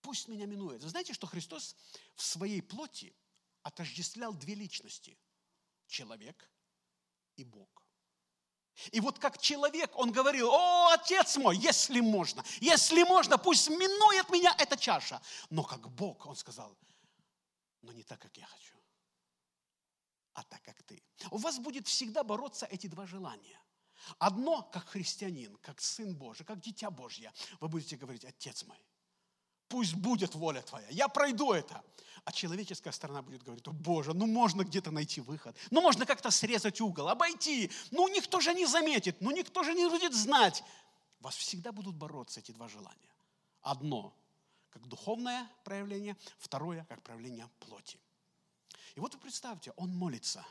пусть 0.02 0.28
меня 0.28 0.46
минует. 0.46 0.84
Вы 0.84 0.90
знаете, 0.90 1.14
что 1.14 1.28
Христос 1.28 1.76
в 2.16 2.24
своей 2.24 2.62
плоти 2.62 3.16
отождествлял 3.64 4.34
две 4.34 4.56
личности– 4.56 5.18
человек 5.88 6.50
и 7.36 7.44
Бог. 7.44 7.85
И 8.92 9.00
вот 9.00 9.20
как 9.20 9.38
человек, 9.38 9.92
он 9.96 10.12
говорил, 10.12 10.50
о, 10.52 10.92
отец 10.94 11.38
мой, 11.38 11.58
если 11.58 12.02
можно, 12.02 12.44
если 12.60 13.04
можно, 13.04 13.38
пусть 13.38 13.70
минует 13.70 14.30
меня 14.30 14.54
эта 14.58 14.78
чаша. 14.78 15.22
Но 15.50 15.64
как 15.64 15.90
Бог, 15.90 16.26
он 16.26 16.36
сказал, 16.36 16.78
но 17.82 17.92
не 17.92 18.04
так, 18.04 18.20
как 18.20 18.36
я 18.38 18.46
хочу, 18.46 18.76
а 20.34 20.44
так, 20.44 20.62
как 20.64 20.82
ты. 20.84 21.02
У 21.32 21.38
вас 21.38 21.60
будет 21.60 21.88
всегда 21.88 22.24
бороться 22.24 22.66
эти 22.66 22.88
два 22.88 23.06
желания. 23.06 23.62
Одно, 24.20 24.64
как 24.64 24.90
христианин, 24.90 25.56
как 25.58 25.82
сын 25.82 26.16
Божий, 26.16 26.46
как 26.46 26.60
дитя 26.60 26.92
Божье, 26.92 27.34
вы 27.60 27.70
будете 27.70 27.96
говорить, 27.96 28.26
отец 28.26 28.64
мой, 28.66 28.78
пусть 29.68 29.96
будет 29.96 30.36
воля 30.36 30.62
твоя, 30.62 30.88
я 30.90 31.08
пройду 31.08 31.54
это. 31.54 31.84
А 32.24 32.32
человеческая 32.32 32.92
сторона 32.92 33.22
будет 33.22 33.44
говорить, 33.44 33.68
о 33.68 33.72
Боже, 33.72 34.14
ну 34.14 34.26
можно 34.26 34.64
где-то 34.64 34.90
найти 34.90 35.22
выход, 35.22 35.56
ну 35.70 35.82
можно 35.82 36.08
как-то 36.08 36.32
срезать 36.32 36.82
угол, 36.82 37.08
обойти, 37.08 37.70
ну 37.92 38.08
никто 38.08 38.40
же 38.40 38.54
не 38.56 38.66
заметит, 38.66 39.22
ну 39.22 39.30
никто 39.30 39.64
же 39.64 39.76
не 39.76 39.88
будет 39.88 40.14
знать. 40.14 40.64
Вас 41.20 41.36
всегда 41.36 41.72
будут 41.72 41.96
бороться 41.96 42.40
эти 42.40 42.52
два 42.52 42.68
желания. 42.68 43.14
Одно, 43.62 44.16
как 44.72 44.88
духовное 44.88 45.48
проявление, 45.64 46.18
второе, 46.40 46.86
как 46.86 47.04
проявление 47.04 47.48
плоти. 47.60 48.00
И 48.96 49.00
вот 49.00 49.14
вы 49.14 49.20
представьте, 49.20 49.72
он 49.76 49.96
молится, 49.96 50.44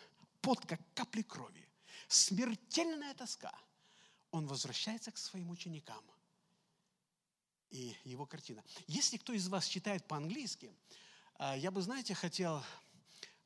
под 0.42 0.64
как 0.66 0.80
капли 0.94 1.22
крови, 1.22 1.68
смертельная 2.06 3.14
тоска. 3.14 3.52
Он 4.30 4.46
возвращается 4.46 5.10
к 5.10 5.18
своим 5.18 5.50
ученикам– 5.50 6.02
и 7.74 7.96
его 8.04 8.24
картина. 8.24 8.62
Если 8.86 9.16
кто 9.16 9.32
из 9.32 9.48
вас 9.48 9.66
читает 9.66 10.06
по-английски, 10.06 10.72
а, 11.34 11.56
я 11.56 11.72
бы, 11.72 11.82
знаете, 11.82 12.14
хотел, 12.14 12.62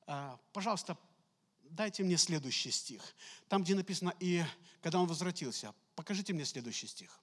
а, 0.06 0.38
пожалуйста, 0.52 0.98
дайте 1.62 2.04
мне 2.04 2.18
следующий 2.18 2.70
стих. 2.70 3.02
Там, 3.48 3.64
где 3.64 3.74
написано, 3.74 4.14
и 4.20 4.44
когда 4.82 5.00
он 5.00 5.08
возвратился, 5.08 5.74
покажите 5.94 6.34
мне 6.34 6.44
следующий 6.44 6.86
стих. 6.86 7.18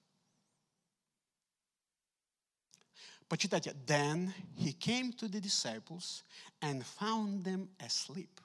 Почитайте. 3.28 3.72
Then 3.86 4.32
he 4.56 4.72
came 4.72 5.12
to 5.12 5.28
the 5.28 5.40
disciples 5.40 6.24
and 6.60 6.84
found 6.84 7.44
them 7.44 7.68
asleep 7.78 8.40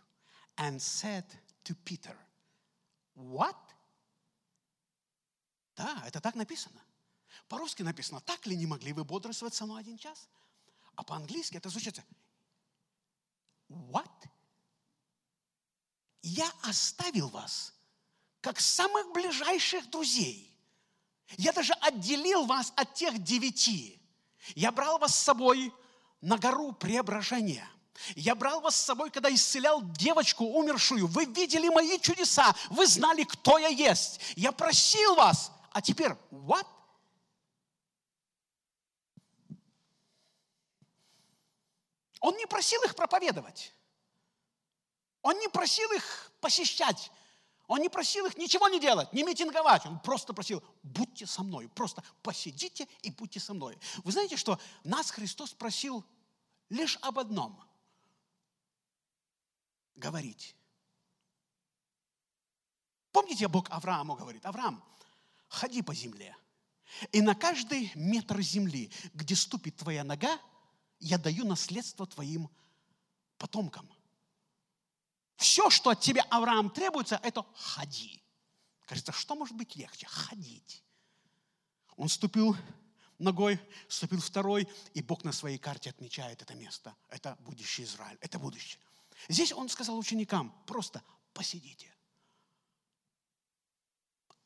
and 0.58 0.80
said 0.80 1.26
to 1.64 1.76
Peter, 1.84 2.16
What? 3.16 3.56
Да, 5.76 6.04
это 6.06 6.22
так 6.22 6.36
написано. 6.36 6.82
По-русски 7.52 7.82
написано, 7.82 8.22
так 8.22 8.46
ли 8.46 8.56
не 8.56 8.66
могли 8.66 8.94
вы 8.94 9.04
бодрствовать 9.04 9.54
со 9.54 9.66
мной 9.66 9.82
один 9.82 9.98
час? 9.98 10.30
А 10.96 11.04
по-английски 11.04 11.58
это 11.58 11.68
звучит, 11.68 12.00
what? 13.68 14.08
Я 16.22 16.50
оставил 16.62 17.28
вас, 17.28 17.74
как 18.40 18.62
самых 18.62 19.12
ближайших 19.12 19.90
друзей. 19.90 20.50
Я 21.38 21.52
даже 21.52 21.74
отделил 21.74 22.46
вас 22.46 22.72
от 22.78 22.94
тех 22.94 23.22
девяти. 23.22 24.02
Я 24.56 24.72
брал 24.72 24.98
вас 24.98 25.14
с 25.14 25.20
собой 25.22 25.74
на 26.22 26.38
гору 26.38 26.72
преображения. 26.72 27.68
Я 28.16 28.34
брал 28.34 28.62
вас 28.62 28.78
с 28.78 28.86
собой, 28.86 29.12
когда 29.12 29.30
исцелял 29.30 29.82
девочку 29.92 30.46
умершую. 30.46 31.06
Вы 31.06 31.26
видели 31.26 31.68
мои 31.68 32.00
чудеса. 32.00 32.56
Вы 32.70 32.88
знали, 32.88 33.26
кто 33.26 33.58
я 33.58 33.68
есть. 33.68 34.22
Я 34.38 34.54
просил 34.54 35.16
вас. 35.16 35.52
А 35.74 35.82
теперь, 35.82 36.14
what? 36.32 36.66
Он 42.22 42.38
не 42.38 42.46
просил 42.46 42.82
их 42.84 42.96
проповедовать. 42.96 43.74
Он 45.22 45.38
не 45.38 45.50
просил 45.50 45.92
их 45.92 46.32
посещать. 46.40 47.12
Он 47.68 47.80
не 47.80 47.90
просил 47.90 48.26
их 48.26 48.38
ничего 48.38 48.70
не 48.70 48.80
делать, 48.80 49.12
не 49.12 49.24
митинговать. 49.24 49.86
Он 49.86 50.00
просто 50.00 50.34
просил, 50.34 50.64
будьте 50.84 51.26
со 51.26 51.44
мной. 51.44 51.68
Просто 51.70 52.04
посидите 52.22 52.88
и 53.02 53.12
будьте 53.12 53.40
со 53.40 53.54
мной. 53.54 53.78
Вы 54.04 54.12
знаете, 54.12 54.38
что 54.38 54.60
нас 54.84 55.10
Христос 55.10 55.54
просил 55.54 56.06
лишь 56.70 56.98
об 57.02 57.18
одном. 57.18 57.62
Говорить. 59.96 60.56
Помните, 63.12 63.48
Бог 63.48 63.70
Аврааму 63.70 64.16
говорит, 64.16 64.46
Авраам, 64.46 64.84
ходи 65.48 65.82
по 65.82 65.94
земле. 65.94 66.36
И 67.12 67.22
на 67.22 67.36
каждый 67.36 67.92
метр 67.96 68.42
земли, 68.42 68.92
где 69.14 69.36
ступит 69.36 69.78
твоя 69.78 70.04
нога, 70.04 70.40
я 71.02 71.18
даю 71.18 71.46
наследство 71.46 72.06
твоим 72.06 72.50
потомкам. 73.38 73.92
Все, 75.36 75.70
что 75.72 75.90
от 75.90 76.00
тебя, 76.00 76.22
Авраам, 76.30 76.70
требуется, 76.70 77.20
это 77.24 77.44
ходи. 77.56 78.24
Кажется, 78.86 79.12
что 79.12 79.36
может 79.36 79.56
быть 79.56 79.76
легче? 79.76 80.06
Ходить. 80.06 80.84
Он 81.98 82.08
ступил 82.08 82.56
ногой, 83.18 83.60
ступил 83.88 84.22
второй, 84.22 84.68
и 84.94 85.02
Бог 85.02 85.24
на 85.24 85.32
своей 85.32 85.58
карте 85.58 85.90
отмечает 85.90 86.42
это 86.44 86.54
место. 86.54 86.96
Это 87.10 87.36
будущий 87.40 87.84
Израиль, 87.84 88.18
это 88.22 88.38
будущее. 88.38 88.82
Здесь 89.28 89.52
он 89.52 89.70
сказал 89.70 89.98
ученикам, 89.98 90.52
просто 90.68 91.04
посидите. 91.34 91.92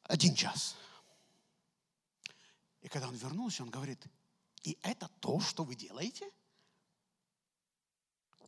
Один 0.03 0.35
час. 0.35 0.75
И 2.81 2.87
когда 2.87 3.09
он 3.09 3.15
вернулся, 3.15 3.63
он 3.63 3.69
говорит, 3.69 4.05
и 4.63 4.77
это 4.83 5.09
то, 5.19 5.41
что 5.41 5.65
вы 5.65 5.75
делаете– 5.75 6.31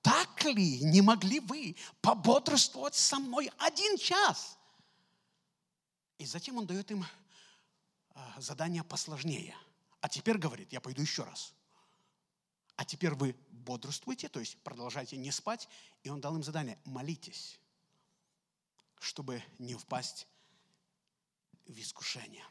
так 0.08 0.46
ли 0.46 0.80
не 0.84 1.02
могли 1.02 1.42
вы 1.42 1.76
пободрствовать 2.00 2.96
со 2.96 3.20
мной 3.20 3.52
один 3.58 3.98
час? 3.98 4.58
И 6.18 6.26
затем 6.26 6.58
он 6.58 6.66
дает 6.66 6.90
им 6.92 7.06
а, 8.12 8.40
задание 8.40 8.86
посложнее. 8.86 9.54
А 10.00 10.08
теперь 10.08 10.38
говорит, 10.38 10.72
я 10.72 10.80
пойду 10.80 11.02
еще 11.02 11.24
раз. 11.24 11.54
А 12.78 12.86
теперь 12.86 13.16
вы 13.16 13.36
бодрствуйте, 13.50 14.30
то 14.30 14.40
есть 14.40 14.58
продолжайте 14.64 15.18
не 15.18 15.32
спать. 15.32 15.68
И 16.04 16.10
он 16.10 16.22
дал 16.22 16.38
им 16.38 16.44
задание, 16.44 16.80
молитесь, 16.86 17.60
чтобы 19.00 19.44
не 19.60 19.76
впасть 19.76 20.26
в 21.66 21.78
искушение. 21.78 22.46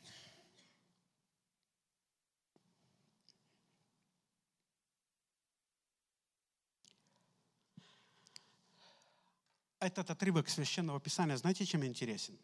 Этот 9.80 10.11
отрывок 10.11 10.49
Священного 10.49 11.00
Писания, 11.00 11.37
знаете, 11.37 11.66
чем 11.66 11.85
интересен? 11.85 12.38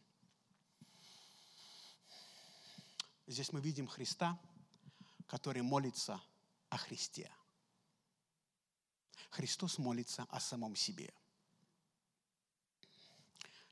Здесь 3.27 3.53
мы 3.53 3.61
видим 3.61 3.87
Христа, 3.87 4.39
который 5.27 5.63
молится 5.63 6.21
о 6.69 6.77
Христе. 6.77 7.31
Христос 9.31 9.79
молится 9.79 10.27
о 10.29 10.41
самом 10.41 10.77
себе. 10.77 11.13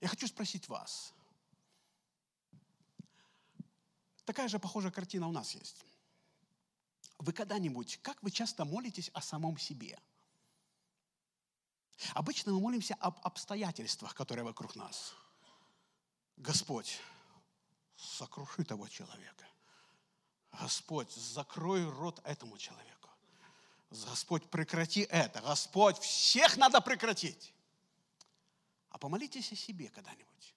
Я 0.01 0.09
хочу 0.09 0.27
спросить 0.27 0.69
вас. 0.69 1.13
Такая 4.25 4.49
же 4.49 4.59
похожая 4.59 4.93
картина 4.93 5.29
у 5.29 5.33
нас 5.33 5.55
есть. 5.55 5.85
Вы 7.19 7.35
когда-нибудь, 7.35 7.99
как 8.01 8.23
вы 8.23 8.31
часто 8.31 8.65
молитесь 8.65 9.11
о 9.13 9.21
самом 9.21 9.59
себе– 9.59 9.99
Обычно 12.15 12.53
мы 12.53 12.61
молимся 12.61 12.95
об 12.95 13.19
обстоятельствах, 13.23 14.15
которые 14.15 14.45
вокруг 14.45 14.75
нас. 14.77 15.15
Господь, 16.37 17.01
сокруши 17.97 18.65
того 18.65 18.89
человека. 18.89 19.47
Господь, 20.53 21.13
закрой 21.13 21.89
рот 21.89 22.21
этому 22.25 22.59
человеку. 22.59 23.09
Господь, 23.91 24.49
прекрати 24.51 25.03
это. 25.03 25.41
Господь, 25.41 25.99
всех 25.99 26.57
надо 26.57 26.81
прекратить. 26.81 27.53
А 28.91 28.99
помолитесь 28.99 29.53
о 29.53 29.57
себе 29.57 29.89
когда-нибудь. 29.89 30.55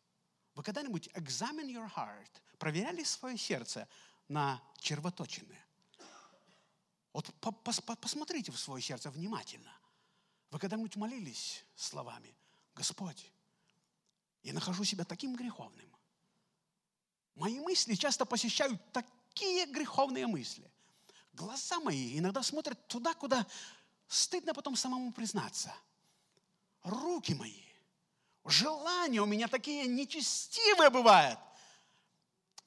Вы 0.55 0.63
когда-нибудь 0.63 1.07
examine 1.09 1.69
your 1.71 1.91
heart, 1.93 2.31
проверяли 2.57 3.03
свое 3.03 3.37
сердце 3.37 3.87
на 4.27 4.61
червоточины? 4.79 5.57
Вот 7.11 7.31
посмотрите 7.99 8.51
в 8.51 8.59
свое 8.59 8.81
сердце 8.81 9.09
внимательно. 9.11 9.71
Вы 10.53 10.59
когда-нибудь 10.59 10.95
молились 10.97 11.65
словами, 11.75 12.31
Господь, 12.75 13.31
я 14.43 14.53
нахожу 14.53 14.83
себя 14.83 15.03
таким 15.03 15.35
греховным. 15.35 15.89
Мои 17.33 17.59
мысли 17.59 17.95
часто 17.95 18.23
посещают 18.23 18.79
такие 18.91 19.65
греховные 19.65 20.27
мысли. 20.27 20.71
Глаза 21.33 21.79
мои 21.79 22.19
иногда 22.19 22.43
смотрят 22.43 22.87
туда, 22.87 23.15
куда 23.15 23.47
стыдно 24.07 24.53
потом 24.53 24.75
самому 24.75 25.11
признаться. 25.11 25.73
Руки 26.83 27.33
мои, 27.33 27.63
желания 28.45 29.23
у 29.23 29.25
меня 29.25 29.47
такие 29.47 29.87
нечестивые 29.87 30.91
бывают. 30.91 31.39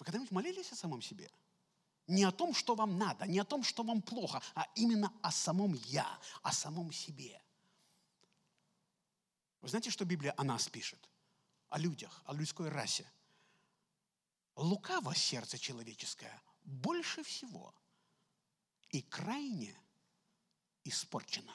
Вы 0.00 0.04
когда-нибудь 0.06 0.32
молились 0.32 0.72
о 0.72 0.74
самом 0.74 1.02
себе? 1.02 1.30
Не 2.08 2.24
о 2.24 2.32
том, 2.32 2.52
что 2.52 2.74
вам 2.74 2.98
надо, 2.98 3.28
не 3.28 3.38
о 3.38 3.44
том, 3.44 3.62
что 3.62 3.84
вам 3.84 4.02
плохо, 4.02 4.42
а 4.56 4.66
именно 4.74 5.12
о 5.22 5.30
самом 5.30 5.74
я, 5.74 6.18
о 6.42 6.50
самом 6.50 6.90
себе. 6.90 7.40
Вы 9.66 9.70
знаете, 9.70 9.90
что 9.90 10.04
Библия 10.04 10.32
о 10.36 10.44
нас 10.44 10.68
пишет? 10.68 11.10
О 11.70 11.78
людях, 11.80 12.22
о 12.24 12.34
людской 12.34 12.68
расе. 12.68 13.04
Лукаво 14.54 15.12
сердце 15.12 15.58
человеческое 15.58 16.40
больше 16.62 17.24
всего 17.24 17.74
и 18.90 19.02
крайне 19.02 19.76
испорчено. 20.84 21.52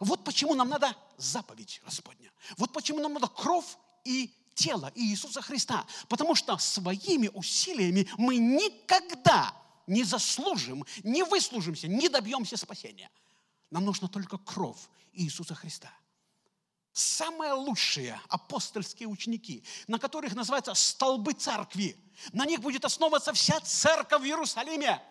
Вот 0.00 0.24
почему 0.24 0.56
нам 0.56 0.70
надо 0.70 0.96
заповедь 1.18 1.80
Господня. 1.84 2.32
Вот 2.56 2.72
почему 2.72 2.98
нам 2.98 3.12
надо 3.12 3.28
кровь 3.28 3.76
и 4.02 4.34
тело 4.56 4.90
Иисуса 4.96 5.40
Христа. 5.40 5.86
Потому 6.08 6.34
что 6.34 6.58
своими 6.58 7.28
усилиями 7.28 8.10
мы 8.18 8.38
никогда 8.38 9.56
не 9.86 10.02
заслужим, 10.02 10.84
не 11.04 11.22
выслужимся, 11.22 11.86
не 11.86 12.08
добьемся 12.08 12.56
спасения. 12.56 13.08
Нам 13.70 13.84
нужно 13.84 14.08
только 14.08 14.36
кровь 14.36 14.80
Иисуса 15.12 15.54
Христа. 15.54 15.96
Самые 16.94 17.54
лучшие 17.54 18.20
апостольские 18.28 19.08
ученики, 19.08 19.64
на 19.88 19.98
которых 19.98 20.32
называются 20.32 20.74
столбы 20.74 21.32
церкви, 21.32 21.98
на 22.32 22.46
них 22.46 22.60
будет 22.60 22.84
основываться 22.84 23.32
вся 23.32 23.58
церковь 23.62 24.22
в 24.22 24.24
Иерусалиме, 24.24 25.02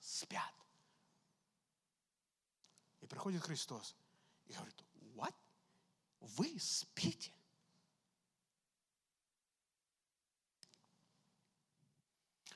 спят. 0.00 0.54
И 3.00 3.06
приходит 3.06 3.42
Христос 3.42 3.96
и 4.46 4.52
говорит, 4.52 4.76
what? 5.16 5.34
Вы 6.20 6.56
спите? 6.60 7.32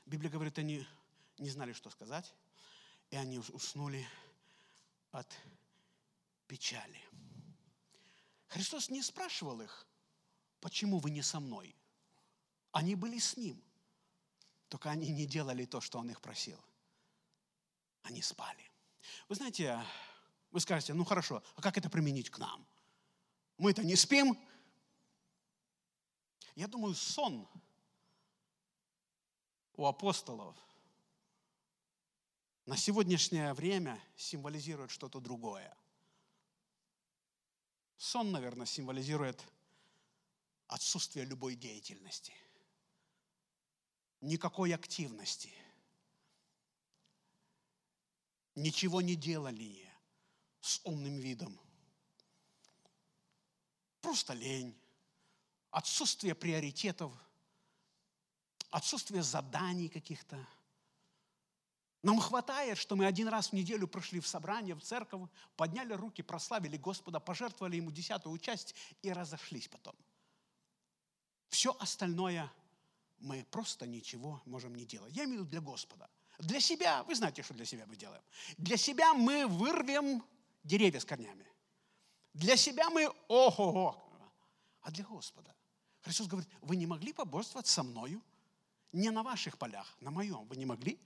Библия 0.05 0.31
говорит, 0.31 0.57
они 0.57 0.87
не 1.37 1.49
знали, 1.49 1.73
что 1.73 1.89
сказать, 1.89 2.33
и 3.11 3.17
они 3.17 3.39
уснули 3.39 4.07
от 5.11 5.27
печали. 6.47 7.08
Христос 8.49 8.89
не 8.89 9.01
спрашивал 9.01 9.61
их, 9.61 9.87
почему 10.59 10.99
вы 10.99 11.11
не 11.11 11.21
со 11.21 11.39
мной. 11.39 11.75
Они 12.71 12.95
были 12.95 13.17
с 13.17 13.37
Ним, 13.37 13.63
только 14.67 14.91
они 14.91 15.09
не 15.09 15.25
делали 15.25 15.65
то, 15.65 15.81
что 15.81 15.99
Он 15.99 16.09
их 16.09 16.21
просил. 16.21 16.59
Они 18.03 18.21
спали. 18.21 18.71
Вы 19.27 19.35
знаете, 19.35 19.83
вы 20.51 20.59
скажете, 20.59 20.93
ну 20.93 21.05
хорошо, 21.05 21.43
а 21.55 21.61
как 21.61 21.77
это 21.77 21.89
применить 21.89 22.29
к 22.29 22.37
нам? 22.37 22.65
Мы-то 23.57 23.83
не 23.83 23.95
спим. 23.95 24.37
Я 26.55 26.67
думаю, 26.67 26.93
сон– 26.93 27.47
у 29.79 29.85
апостолов 29.85 30.57
на 32.65 32.75
сегодняшнее 32.75 33.53
время 33.53 33.97
символизирует 34.17 34.91
что-то 34.91 35.21
другое. 35.21 35.73
Сон, 37.99 38.31
наверное, 38.31 38.65
символизирует 38.65 39.39
отсутствие 40.65 41.25
любой 41.25 41.55
деятельности, 41.55 42.33
никакой 44.21 44.73
активности, 44.73 45.53
ничего 48.55 49.01
не 49.01 49.15
делали 49.15 49.87
с 50.61 50.81
умным 50.83 51.19
видом. 51.19 51.59
Просто 54.01 54.33
лень, 54.33 54.75
отсутствие 55.69 56.33
приоритетов– 56.33 57.13
отсутствие 58.71 59.23
заданий 59.23 59.89
каких-то. 59.89 60.47
Нам 62.01 62.19
хватает, 62.19 62.77
что 62.77 62.95
мы 62.95 63.05
один 63.05 63.27
раз 63.27 63.49
в 63.49 63.53
неделю 63.53 63.87
прошли 63.87 64.19
в 64.19 64.27
собрание, 64.27 64.73
в 64.73 64.81
церковь, 64.81 65.29
подняли 65.57 65.93
руки, 65.93 66.21
прославили 66.21 66.77
Господа, 66.77 67.19
пожертвовали 67.19 67.75
Ему 67.75 67.91
десятую 67.91 68.37
часть 68.39 68.73
и 69.01 69.11
разошлись 69.11 69.67
потом. 69.67 69.95
Все 71.49 71.75
остальное 71.79 72.49
мы 73.19 73.45
просто 73.51 73.85
ничего 73.85 74.41
можем 74.45 74.75
не 74.75 74.85
делать. 74.85 75.13
Я 75.13 75.25
имею 75.25 75.39
в 75.39 75.41
виду 75.41 75.49
для 75.49 75.61
Господа. 75.61 76.09
Для 76.37 76.61
себя, 76.61 77.03
вы 77.03 77.15
знаете, 77.15 77.43
что 77.43 77.53
для 77.53 77.65
себя 77.65 77.85
мы 77.85 77.97
делаем. 77.97 78.21
Для 78.57 78.77
себя 78.77 79.13
мы 79.13 79.45
вырвем 79.45 80.23
деревья 80.63 81.01
с 81.01 81.05
корнями. 81.05 81.45
Для 82.33 82.55
себя 82.55 82.89
мы 82.89 83.11
ого-го. 83.27 84.01
А 84.81 84.91
для 84.91 85.03
Господа. 85.03 85.53
Христос 86.01 86.27
говорит, 86.27 86.49
вы 86.61 86.77
не 86.77 86.85
могли 86.85 87.11
поборствовать 87.11 87.67
со 87.67 87.83
мною 87.83 88.23
не 88.93 89.09
на 89.09 89.21
ваших 89.21 89.57
полях, 89.57 89.97
на 89.99 90.11
моем. 90.11 90.47
Вы 90.47 90.55
не 90.55 90.65
могли? 90.65 90.97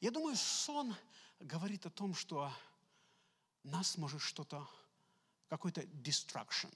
Я 0.00 0.10
думаю, 0.10 0.36
сон 0.36 0.94
говорит 1.40 1.86
о 1.86 1.90
том, 1.90 2.14
что 2.14 2.52
нас 3.62 3.96
может 3.96 4.20
что-то, 4.20 4.68
какой-то 5.48 5.82
distraction, 5.82 6.72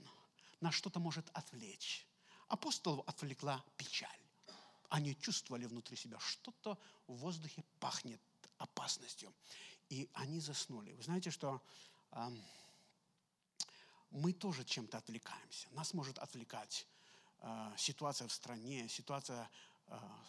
нас 0.60 0.74
что-то 0.74 1.00
может 1.00 1.28
отвлечь. 1.32 2.06
Апостолов 2.48 3.06
отвлекла 3.08 3.64
печаль. 3.76 4.20
Они 4.88 5.16
чувствовали 5.20 5.66
внутри 5.66 5.96
себя, 5.96 6.18
что-то 6.18 6.78
в 7.06 7.14
воздухе 7.14 7.64
пахнет 7.78 8.20
опасностью. 8.58 9.32
И 9.88 10.08
они 10.14 10.40
заснули. 10.40 10.92
Вы 10.92 11.02
знаете, 11.02 11.30
что 11.30 11.62
э, 12.12 12.28
мы 14.10 14.32
тоже 14.32 14.64
чем-то 14.64 14.98
отвлекаемся. 14.98 15.68
Нас 15.70 15.94
может 15.94 16.18
отвлекать 16.18 16.86
э, 17.40 17.72
ситуация 17.76 18.26
в 18.26 18.32
стране, 18.32 18.88
ситуация 18.88 19.48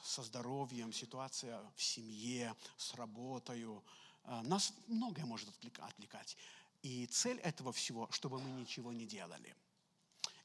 со 0.03 0.23
здоровьем, 0.23 0.93
ситуация 0.93 1.61
в 1.75 1.83
семье, 1.83 2.55
с 2.77 2.93
работой. 2.95 3.63
Э, 4.23 4.41
нас 4.41 4.73
многое 4.87 5.25
может 5.25 5.49
отвлекать. 5.49 6.37
И 6.81 7.05
цель 7.07 7.37
этого 7.39 7.71
всего, 7.71 8.09
чтобы 8.11 8.39
мы 8.39 8.49
ничего 8.51 8.91
не 8.91 9.05
делали. 9.05 9.55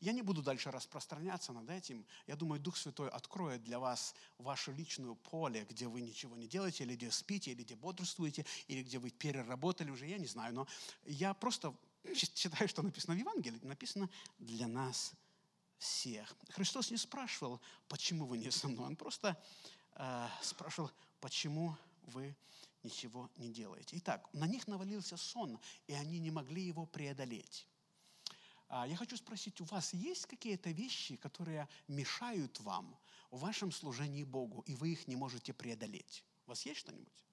Я 0.01 0.13
не 0.13 0.21
буду 0.21 0.43
дальше 0.43 0.71
распространяться 0.71 1.53
над 1.53 1.71
этим. 1.71 2.05
Я 2.27 2.37
думаю, 2.37 2.61
Дух 2.61 2.77
Святой 2.77 3.09
откроет 3.09 3.65
для 3.65 3.79
вас 3.79 4.15
ваше 4.37 4.73
личное 4.73 5.15
поле, 5.15 5.67
где 5.71 5.89
вы 5.89 6.03
ничего 6.03 6.37
не 6.37 6.47
делаете, 6.47 6.85
или 6.85 6.95
где 6.95 7.11
спите, 7.11 7.53
или 7.53 7.63
где 7.63 7.75
бодрствуете, 7.75 8.45
или 8.69 8.83
где 8.83 8.99
вы 8.99 9.11
переработали 9.11 9.91
уже, 9.91 10.07
я 10.07 10.19
не 10.19 10.27
знаю. 10.27 10.55
Но 10.55 10.67
я 11.07 11.33
просто 11.33 11.75
читаю, 12.15 12.69
что 12.69 12.83
написано 12.83 13.15
в 13.15 13.19
Евангелии. 13.19 13.59
Написано 13.63 14.11
для 14.39 14.67
нас– 14.69 15.13
всех. 15.79 16.37
Христос 16.51 16.91
не 16.91 16.97
спрашивал, 16.97 17.61
почему 17.89 18.27
вы 18.27 18.39
не 18.39 18.51
со 18.51 18.69
мной. 18.69 18.87
Он 18.87 18.97
просто 18.97 19.41
э, 19.95 20.29
спрашивал, 20.43 20.91
почему 21.21 21.77
вы 22.03 22.37
ничего 22.83 23.31
не 23.37 23.53
делаете. 23.53 23.97
Итак, 23.99 24.29
на 24.33 24.47
них 24.47 24.69
навалился 24.69 25.17
сон, 25.17 25.59
и 25.87 25.93
они 25.93 26.19
не 26.19 26.31
могли 26.31 26.63
его 26.63 26.87
преодолеть. 26.87 27.67
А, 28.69 28.87
я 28.87 28.97
хочу 28.97 29.17
спросить, 29.17 29.61
у 29.61 29.65
вас 29.65 29.93
есть 29.95 30.27
какие-то 30.27 30.71
вещи, 30.71 31.17
которые 31.17 31.69
мешают 31.89 32.61
вам 32.61 32.97
в 33.31 33.41
вашем 33.41 33.71
служении 33.73 34.25
Богу, 34.25 34.63
и 34.63 34.75
вы 34.75 34.93
их 34.93 35.07
не 35.09 35.17
можете 35.17 35.53
преодолеть? 35.53 36.25
У 36.47 36.51
вас 36.51 36.67
есть 36.67 36.81
что-нибудь? 36.81 37.25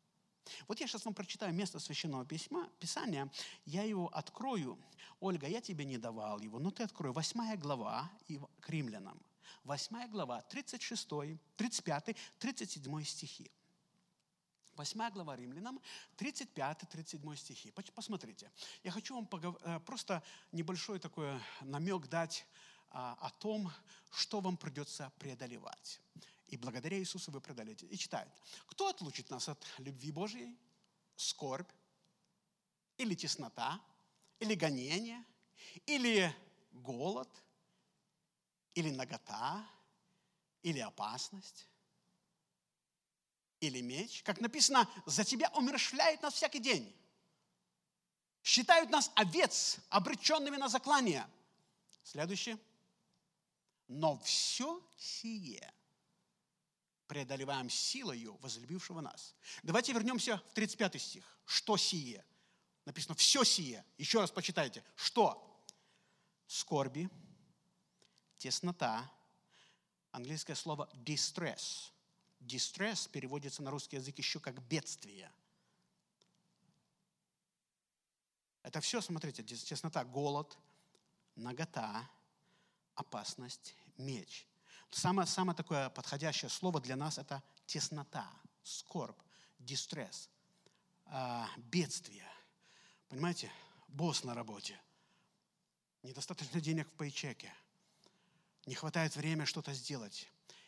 Вот 0.67 0.79
я 0.79 0.87
сейчас 0.87 1.05
вам 1.05 1.13
прочитаю 1.13 1.53
место 1.53 1.79
священного 1.79 2.25
письма, 2.25 2.69
Писания, 2.79 3.31
я 3.65 3.83
его 3.83 4.07
открою. 4.07 4.77
Ольга, 5.19 5.47
я 5.47 5.61
тебе 5.61 5.85
не 5.85 5.97
давал 5.97 6.39
его, 6.39 6.59
но 6.59 6.71
ты 6.71 6.83
открой. 6.83 7.11
Восьмая 7.11 7.57
глава 7.57 8.11
к 8.59 8.69
римлянам. 8.69 9.21
Восьмая 9.63 10.07
глава, 10.07 10.41
36, 10.41 11.09
35, 11.55 12.15
37 12.39 13.03
стихи. 13.03 13.51
Восьмая 14.75 15.11
глава 15.11 15.35
римлянам, 15.35 15.79
35-37 16.17 17.35
стихи. 17.37 17.71
Посмотрите. 17.71 18.51
Я 18.83 18.91
хочу 18.91 19.15
вам 19.15 19.27
погов... 19.27 19.55
Э, 19.61 19.79
просто 19.79 20.23
небольшой 20.51 20.99
такой 20.99 21.39
намек 21.61 22.07
дать 22.07 22.45
а, 22.89 23.17
о 23.21 23.29
том, 23.29 23.71
что 24.11 24.39
вам 24.39 24.57
придется 24.57 25.11
преодолевать. 25.19 25.99
И 26.53 26.57
благодаря 26.57 26.99
Иисусу 26.99 27.31
вы 27.31 27.41
преодолеете. 27.41 27.87
И 27.87 27.97
читают. 27.97 28.31
Кто 28.67 28.87
отлучит 28.87 29.27
нас 29.31 29.49
от 29.49 29.65
любви 29.79 30.11
Божьей? 30.11 30.55
Скорбь? 31.15 31.71
Или 32.97 33.15
теснота? 33.15 33.81
Или 34.39 34.53
гонение? 34.53 35.25
Или 35.87 36.31
голод? 36.71 37.27
Или 38.75 38.91
нагота? 38.91 39.67
Или 40.61 40.77
опасность? 40.77 41.67
Или 43.59 43.81
меч? 43.81 44.21
Как 44.21 44.39
написано, 44.39 44.87
за 45.07 45.23
тебя 45.23 45.49
умершляют 45.55 46.21
нас 46.21 46.35
всякий 46.35 46.59
день. 46.59 46.95
Считают 48.43 48.91
нас 48.91 49.11
овец, 49.15 49.79
обреченными 49.89 50.57
на 50.57 50.69
заклание. 50.69 51.27
Следующее. 52.03 52.59
Но 53.87 54.19
все 54.19 54.79
сие– 54.97 55.73
преодолеваем 57.07 57.69
силою 57.69 58.37
возлюбившего 58.37 59.01
нас. 59.01 59.35
Давайте 59.63 59.93
вернемся 59.93 60.37
в 60.49 60.53
35 60.53 61.01
стих. 61.01 61.37
Что 61.45 61.77
сие? 61.77 62.25
Написано, 62.85 63.15
все 63.15 63.43
сие. 63.43 63.85
Еще 63.97 64.19
раз 64.19 64.31
почитайте. 64.31 64.83
Что? 64.95 65.65
Скорби, 66.47 67.09
теснота, 68.37 69.09
английское 70.11 70.55
слово 70.55 70.89
distress. 70.93 71.91
Distress 72.39 73.09
переводится 73.09 73.63
на 73.63 73.71
русский 73.71 73.95
язык 73.95 74.17
еще 74.17 74.39
как 74.39 74.61
бедствие. 74.63 75.31
Это 78.63 78.81
все, 78.81 79.01
смотрите, 79.01 79.43
теснота, 79.43 80.03
голод, 80.05 80.57
нагота, 81.35 82.09
опасность, 82.95 83.75
меч. 83.97 84.47
Самое, 84.93 85.27
самое 85.27 85.55
такое 85.55 85.89
подходящее 85.89 86.49
слово 86.49 86.79
для 86.79 86.95
нас– 86.95 87.17
это 87.17 87.41
теснота, 87.65 88.29
скорбь, 88.61 89.17
дистресс, 89.57 90.29
а, 91.05 91.49
бедствие. 91.57 92.27
Понимаете, 93.09 93.51
босс 93.87 94.23
на 94.23 94.35
работе, 94.35 94.79
недостаточно 96.03 96.61
денег 96.61 96.87
в 96.87 96.91
пейчеке, 96.91 97.51
не 98.67 98.75
хватает 98.75 99.15
времени 99.15 99.45
что-то 99.45 99.73
сделать. 99.73 100.27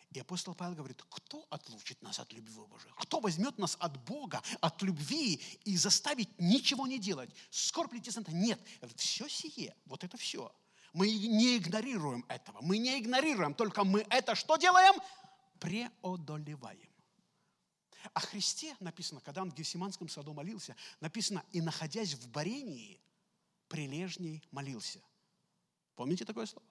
И 0.09 0.19
апостол 0.19 0.55
Павел 0.55 0.75
говорит, 0.75 1.03
кто 1.09 1.45
отлучит 1.51 2.01
нас 2.01 2.19
от 2.19 2.33
любви 2.33 2.53
Божией? 2.53 2.93
Кто 2.97 3.19
возьмет 3.19 3.59
нас 3.59 3.77
от 3.79 4.03
Бога, 4.05 4.41
от 4.59 4.81
любви 4.81 5.35
и 5.65 5.77
заставит 5.77 6.29
ничего 6.39 6.87
не 6.87 6.99
делать? 6.99 7.29
Скорбь 7.51 7.93
ли 7.93 8.01
теснота? 8.01 8.31
Нет. 8.31 8.59
Все 8.95 9.27
сие. 9.27 9.75
Вот 9.85 10.03
это 10.03 10.17
все. 10.17 10.55
Мы 10.95 11.11
не 11.11 11.57
игнорируем 11.57 12.23
этого. 12.29 12.61
Мы 12.61 12.77
не 12.77 12.97
игнорируем, 12.97 13.53
только 13.53 13.83
мы 13.83 14.07
это 14.09 14.33
что 14.33 14.55
делаем? 14.55 14.93
Преодолеваем. 15.59 16.89
О 18.13 18.21
Христе 18.21 18.77
написано, 18.79 19.19
когда 19.19 19.41
он 19.41 19.51
в 19.51 19.55
Гефсиманском 19.55 20.07
саду 20.07 20.33
молился, 20.33 20.73
написано, 21.01 21.43
и 21.51 21.59
находясь 21.59 22.13
в 22.13 22.29
барении, 22.29 23.01
прилежней 23.67 24.41
молился. 24.51 25.01
Помните 25.95 26.23
такое 26.23 26.45
слово? 26.45 26.65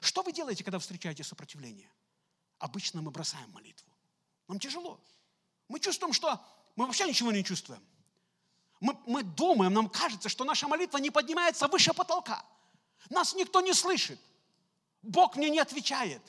Что 0.00 0.22
вы 0.22 0.32
делаете, 0.32 0.64
когда 0.64 0.78
встречаете 0.78 1.22
сопротивление? 1.22 1.92
Обычно 2.58 3.02
мы 3.02 3.10
бросаем 3.10 3.50
молитву. 3.50 3.92
Нам 4.48 4.58
тяжело. 4.58 4.98
Мы 5.68 5.78
чувствуем, 5.78 6.14
что 6.14 6.42
мы 6.74 6.86
вообще 6.86 7.06
ничего 7.06 7.30
не 7.32 7.44
чувствуем. 7.44 7.84
Мы, 8.80 8.96
мы 9.06 9.22
думаем, 9.22 9.74
нам 9.74 9.90
кажется, 9.90 10.30
что 10.30 10.44
наша 10.44 10.66
молитва 10.68 10.96
не 10.96 11.10
поднимается 11.10 11.68
выше 11.68 11.92
потолка. 11.92 12.42
Нас 13.10 13.34
никто 13.34 13.60
не 13.60 13.72
слышит. 13.72 14.20
Бог 15.02 15.36
мне 15.36 15.50
не 15.50 15.58
отвечает. 15.58 16.22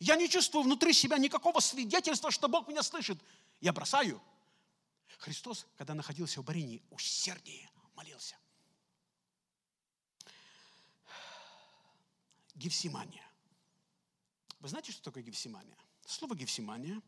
Я 0.00 0.16
не 0.16 0.28
чувствую 0.28 0.64
внутри 0.64 0.92
себя 0.92 1.18
никакого 1.18 1.60
свидетельства, 1.60 2.30
что 2.30 2.48
Бог 2.48 2.68
меня 2.68 2.82
слышит. 2.82 3.18
Я 3.60 3.72
бросаю. 3.72 4.20
Христос, 5.18 5.66
когда 5.76 5.94
находился 5.94 6.40
в 6.40 6.44
Барине, 6.44 6.82
усерднее 6.90 7.70
молился. 7.94 8.36
Гефсимания. 12.54 13.26
Вы 14.60 14.68
знаете, 14.68 14.92
что 14.92 15.02
такое 15.02 15.22
Гефсимания? 15.22 15.76
Слово 16.06 16.34
Гефсимания 16.34 17.00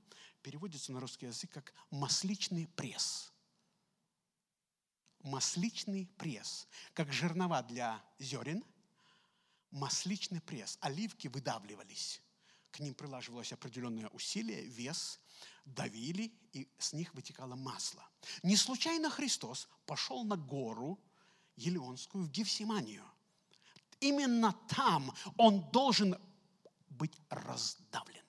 переводится 0.43 0.93
на 0.93 1.01
русский 1.01 1.27
язык 1.27 1.51
как 1.51 1.73
масличный 1.91 2.67
пресс. 2.69 3.33
Масличный 5.21 6.07
пресс, 6.19 6.69
как 6.95 7.13
жернова 7.13 7.63
для 7.63 8.03
зерен– 8.19 8.65
масличный 9.77 10.41
пресс. 10.41 10.79
Оливки 10.81 11.29
выдавливались. 11.29 12.23
К 12.71 12.81
ним 12.81 12.95
прилаживалось 12.95 13.53
определенное 13.53 14.09
усилие, 14.09 14.63
вес, 14.63 15.21
давили, 15.65 16.33
и 16.53 16.69
с 16.79 16.93
них 16.93 17.15
вытекало 17.15 17.55
масло. 17.55 18.07
Не 18.43 18.57
случайно 18.57 19.11
Христос 19.11 19.69
пошел 19.87 20.25
на 20.25 20.37
гору 20.37 20.99
Елеонскую 21.57 22.25
в 22.25 22.31
Гефсиманию. 22.31 23.05
Именно 24.01 24.53
там 24.69 25.15
он 25.37 25.71
должен 25.71 26.17
быть 26.89 27.19
раздавлен. 27.29 28.25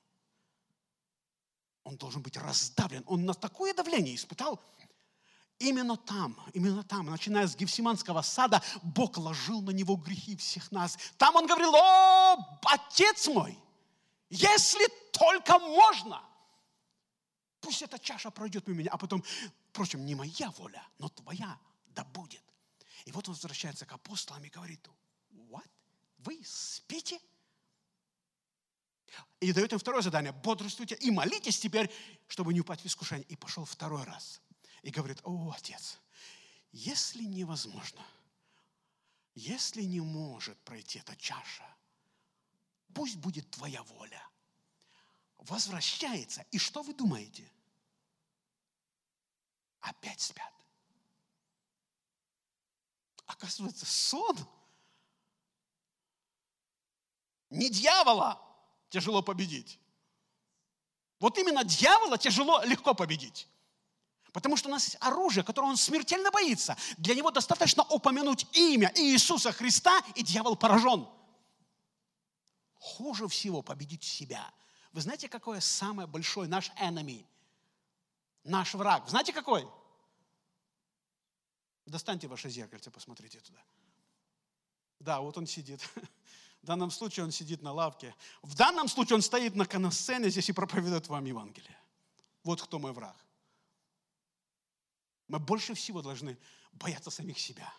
Он 1.83 1.97
должен 1.97 2.21
быть 2.21 2.37
раздавлен. 2.37 3.03
Он 3.07 3.25
на 3.25 3.33
такое 3.33 3.73
давление 3.73 4.15
испытал, 4.15 4.61
Именно 5.59 5.97
там, 5.97 6.39
именно 6.53 6.83
там, 6.83 7.07
начиная 7.07 7.47
с 7.47 7.55
Гефсиманского 7.55 8.21
сада, 8.21 8.61
Бог 8.83 9.17
ложил 9.17 9.61
на 9.61 9.71
него 9.71 9.95
грехи 9.95 10.35
всех 10.35 10.71
нас. 10.71 10.97
Там 11.17 11.35
он 11.35 11.47
говорил, 11.47 11.73
о, 11.73 12.59
отец 12.65 13.27
мой, 13.27 13.57
если 14.29 14.87
только 15.11 15.57
можно, 15.57 16.21
пусть 17.59 17.81
эта 17.81 17.97
чаша 17.97 18.29
пройдет 18.29 18.67
мимо 18.67 18.79
меня, 18.79 18.91
а 18.91 18.97
потом, 18.99 19.23
впрочем, 19.69 20.05
не 20.05 20.13
моя 20.13 20.51
воля, 20.57 20.87
но 20.99 21.09
твоя 21.09 21.57
да 21.87 22.03
будет. 22.03 22.43
И 23.05 23.11
вот 23.11 23.27
он 23.27 23.33
возвращается 23.33 23.87
к 23.87 23.93
апостолам 23.93 24.43
и 24.43 24.49
говорит, 24.49 24.87
what? 25.49 25.67
Вы 26.19 26.39
спите? 26.45 27.19
И 29.39 29.51
дает 29.53 29.73
им 29.73 29.79
второе 29.79 30.03
задание, 30.03 30.33
бодрствуйте 30.33 30.93
и 30.95 31.09
молитесь 31.09 31.59
теперь, 31.59 31.91
чтобы 32.27 32.53
не 32.53 32.59
упасть 32.59 32.81
в 32.81 32.85
искушение. 32.85 33.25
И 33.29 33.35
пошел 33.35 33.65
второй 33.65 34.03
раз– 34.03 34.39
и 34.81 34.89
говорит, 34.89 35.19
о, 35.23 35.51
отец, 35.55 35.99
если 36.71 37.23
невозможно, 37.23 38.05
если 39.33 39.83
не 39.83 40.01
может 40.01 40.57
пройти 40.63 40.99
эта 40.99 41.15
чаша, 41.15 41.65
пусть 42.93 43.17
будет 43.17 43.49
твоя 43.51 43.83
воля. 43.83 44.27
Возвращается. 45.37 46.45
И 46.51 46.57
что 46.57 46.81
вы 46.81 46.93
думаете? 46.93 47.49
Опять 49.81 50.19
спят. 50.19 50.53
Оказывается, 53.27 53.85
сон 53.85 54.37
не 57.49 57.69
дьявола 57.69 58.41
тяжело 58.89 59.21
победить. 59.21 59.79
Вот 61.19 61.37
именно 61.37 61.63
дьявола 61.63 62.17
тяжело, 62.17 62.63
легко 62.63 62.93
победить. 62.93 63.47
Потому 64.33 64.57
что 64.57 64.69
у 64.69 64.71
нас 64.71 64.85
есть 64.85 64.97
оружие, 64.99 65.43
которого 65.43 65.69
он 65.69 65.77
смертельно 65.77 66.31
боится. 66.31 66.77
Для 66.97 67.15
него 67.15 67.31
достаточно 67.31 67.83
упомянуть 67.83 68.45
имя 68.53 68.91
Иисуса 68.95 69.51
Христа, 69.51 70.01
и 70.15 70.23
дьявол 70.23 70.55
поражен. 70.55 71.07
Хуже 72.75 73.27
всего 73.27 73.61
победить 73.61 74.03
себя. 74.03 74.51
Вы 74.91 75.01
знаете, 75.01 75.29
какой 75.29 75.61
самый 75.61 76.07
большой 76.07 76.47
наш 76.47 76.71
enemy? 76.81 77.25
Наш 78.43 78.73
враг. 78.73 79.09
Знаете, 79.09 79.33
какой? 79.33 79.67
Достаньте 81.85 82.27
ваше 82.27 82.49
зеркальце, 82.49 82.91
посмотрите 82.91 83.39
туда. 83.39 83.59
Да, 84.99 85.21
вот 85.21 85.37
он 85.37 85.47
сидит. 85.47 85.81
В 86.61 86.65
данном 86.65 86.91
случае 86.91 87.25
он 87.25 87.31
сидит 87.31 87.61
на 87.61 87.71
лавке. 87.71 88.15
В 88.41 88.55
данном 88.55 88.87
случае 88.87 89.15
он 89.15 89.21
стоит 89.21 89.55
на 89.55 89.65
канасцене 89.65 90.29
здесь 90.29 90.49
и 90.49 90.53
проповедует 90.53 91.07
вам 91.07 91.25
Евангелие. 91.25 91.77
Вот 92.43 92.61
кто 92.61 92.79
мой 92.79 92.91
враг. 92.91 93.15
Мы 95.27 95.39
больше 95.39 95.73
всего 95.73 96.01
должны 96.01 96.37
бояться 96.73 97.09
самих 97.09 97.39
себя, 97.39 97.73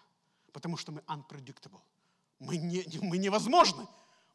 потому 0.53 0.77
что 0.77 0.93
мы 0.93 1.01
unpredictable. 1.03 1.81
Мы, 2.39 2.57
не, 2.57 2.85
мы 3.01 3.19
невозможны. 3.19 3.87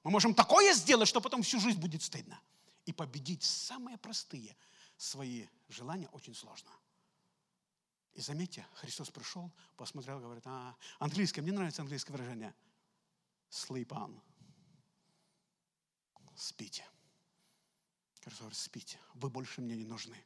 Мы 0.04 0.12
можем 0.12 0.34
такое 0.34 0.74
сделать, 0.74 1.08
что 1.08 1.22
потом 1.22 1.44
всю 1.44 1.60
жизнь 1.60 1.80
будет 1.80 2.02
стыдно. 2.02 2.40
И 2.86 2.92
победить 2.92 3.44
самые 3.44 3.98
простые 3.98 4.56
свои 4.98 5.48
желания 5.70 6.10
очень 6.10 6.36
сложно. 6.36 6.70
И 8.14 8.22
заметьте, 8.22 8.68
Христос 8.76 9.10
пришел, 9.10 9.52
посмотрел, 9.76 10.20
говорит, 10.20 10.44
а, 10.46 10.76
английское, 11.00 11.42
мне 11.42 11.52
нравится 11.52 11.82
английское 11.82 12.14
выражение. 12.14 12.54
Sleep 13.50 13.88
on. 13.88 14.20
Спите. 16.36 16.86
Христос 18.22 18.40
говорит, 18.40 18.58
спите, 18.58 19.00
вы 19.16 19.30
больше 19.30 19.62
мне 19.62 19.76
не 19.76 19.86
нужны. 19.86 20.18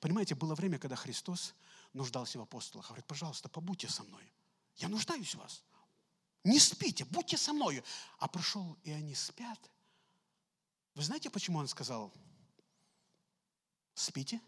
Понимаете, 0.00 0.34
было 0.34 0.54
время, 0.54 0.78
когда 0.78 0.96
Христос 0.96 1.54
нуждался 1.92 2.38
в 2.38 2.42
апостолах. 2.42 2.86
Говорит, 2.86 3.06
пожалуйста, 3.06 3.48
побудьте 3.48 3.88
со 3.88 4.02
мной. 4.04 4.32
Я 4.76 4.88
нуждаюсь 4.88 5.34
в 5.34 5.38
вас. 5.38 5.64
Не 6.44 6.60
спите, 6.60 7.04
будьте 7.04 7.36
со 7.36 7.52
мной. 7.52 7.82
А 8.18 8.28
пришел, 8.28 8.76
и 8.84 8.92
они 8.92 9.14
спят. 9.14 9.70
Вы 10.94 11.02
знаете, 11.02 11.28
почему 11.28 11.58
он 11.58 11.68
сказал, 11.68 12.12
спите? 13.94 14.40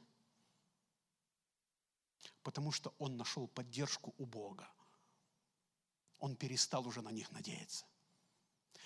Потому 2.43 2.73
что 2.73 2.95
он 2.99 3.17
нашел 3.17 3.49
поддержку 3.49 4.15
у 4.17 4.27
Бога. 4.27 4.71
Он 6.19 6.37
перестал 6.37 6.87
уже 6.87 7.03
на 7.03 7.11
них 7.11 7.31
надеяться. 7.33 7.85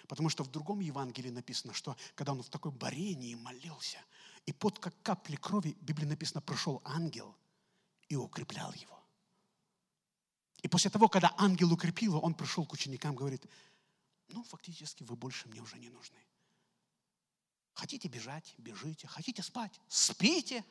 Потому 0.08 0.28
что 0.28 0.42
в 0.42 0.50
другом 0.50 0.80
Евангелии 0.80 1.30
написано, 1.30 1.72
что 1.72 1.96
когда 2.14 2.32
он 2.32 2.42
в 2.42 2.48
такой 2.48 2.72
борении 2.72 3.34
молился, 3.34 3.98
и 4.46 4.52
под 4.52 4.78
как 4.78 5.00
капли 5.02 5.36
крови, 5.36 5.76
в 5.80 5.84
Библии 5.84 6.06
написано, 6.06 6.40
прошел 6.40 6.82
ангел 6.84 7.36
и 8.12 8.16
укреплял 8.16 8.70
его. 8.74 9.02
И 10.62 10.68
после 10.68 10.90
того, 10.90 11.08
когда 11.08 11.34
ангел 11.38 11.72
укрепил 11.72 12.12
его, 12.12 12.20
он 12.20 12.34
пришел 12.34 12.66
к 12.66 12.72
ученикам 12.74 13.16
говорит, 13.16 13.46
ну, 14.28 14.44
фактически 14.44 15.02
вы 15.02 15.16
больше 15.16 15.48
мне 15.48 15.62
уже 15.62 15.78
не 15.78 15.88
нужны. 15.88 16.18
Хотите 17.72 18.08
бежать, 18.08 18.54
бежите. 18.58 19.08
Хотите 19.08 19.42
спать, 19.42 19.80
спите. 19.88 20.62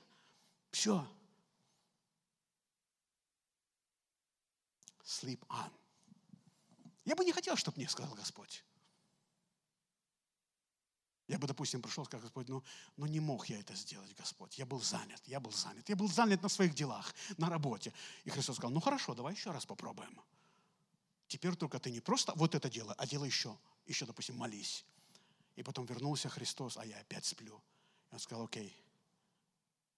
Все. 0.70 1.08
Sleep 5.04 5.44
on. 5.48 5.72
Я 7.06 7.16
бы 7.16 7.26
не 7.26 7.32
хотел, 7.32 7.56
чтобы 7.56 7.78
мне 7.78 7.90
сказал 7.90 8.14
Господь. 8.14 8.64
Я 11.32 11.40
бы, 11.40 11.48
допустим, 11.48 11.82
пришел 11.82 12.04
сказал, 12.04 12.24
Господь, 12.24 12.50
ну, 12.50 12.62
ну 12.98 13.06
не 13.06 13.22
мог 13.22 13.48
я 13.48 13.58
это 13.58 13.74
сделать, 13.74 14.14
Господь. 14.18 14.58
Я 14.58 14.66
был 14.66 14.82
занят, 14.82 15.22
я 15.28 15.40
был 15.40 15.54
занят. 15.54 15.88
Я 15.88 15.96
был 15.96 16.10
занят 16.10 16.44
на 16.44 16.50
своих 16.50 16.76
делах, 16.76 17.16
на 17.38 17.50
работе. 17.50 17.94
И 18.26 18.30
Христос 18.30 18.58
сказал, 18.58 18.74
ну 18.74 18.82
хорошо, 18.82 19.16
давай 19.16 19.34
еще 19.34 19.52
раз 19.52 19.66
попробуем. 19.66 20.20
Теперь 21.28 21.56
только 21.56 21.80
ты 21.80 21.90
не 21.90 22.02
просто 22.02 22.34
вот 22.36 22.54
это 22.54 22.70
дело, 22.70 22.94
а 22.98 23.08
делай 23.08 23.28
еще. 23.28 23.58
Еще, 23.86 24.06
допустим, 24.06 24.36
молись. 24.36 24.86
И 25.56 25.64
потом 25.64 25.86
вернулся 25.86 26.28
Христос, 26.28 26.76
а 26.76 26.86
я 26.86 27.00
опять 27.00 27.24
сплю. 27.24 27.64
И 28.12 28.14
он 28.14 28.20
сказал, 28.20 28.44
окей, 28.44 28.76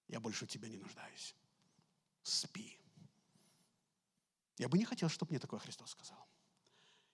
я 0.09 0.19
больше 0.19 0.45
в 0.45 0.49
тебе 0.49 0.69
не 0.69 0.77
нуждаюсь. 0.77 1.33
Спи. 2.21 2.77
Я 4.59 4.69
бы 4.69 4.77
не 4.77 4.85
хотел, 4.85 5.09
чтобы 5.09 5.31
мне 5.31 5.39
такое 5.39 5.59
Христос 5.59 5.89
сказал. 5.89 6.27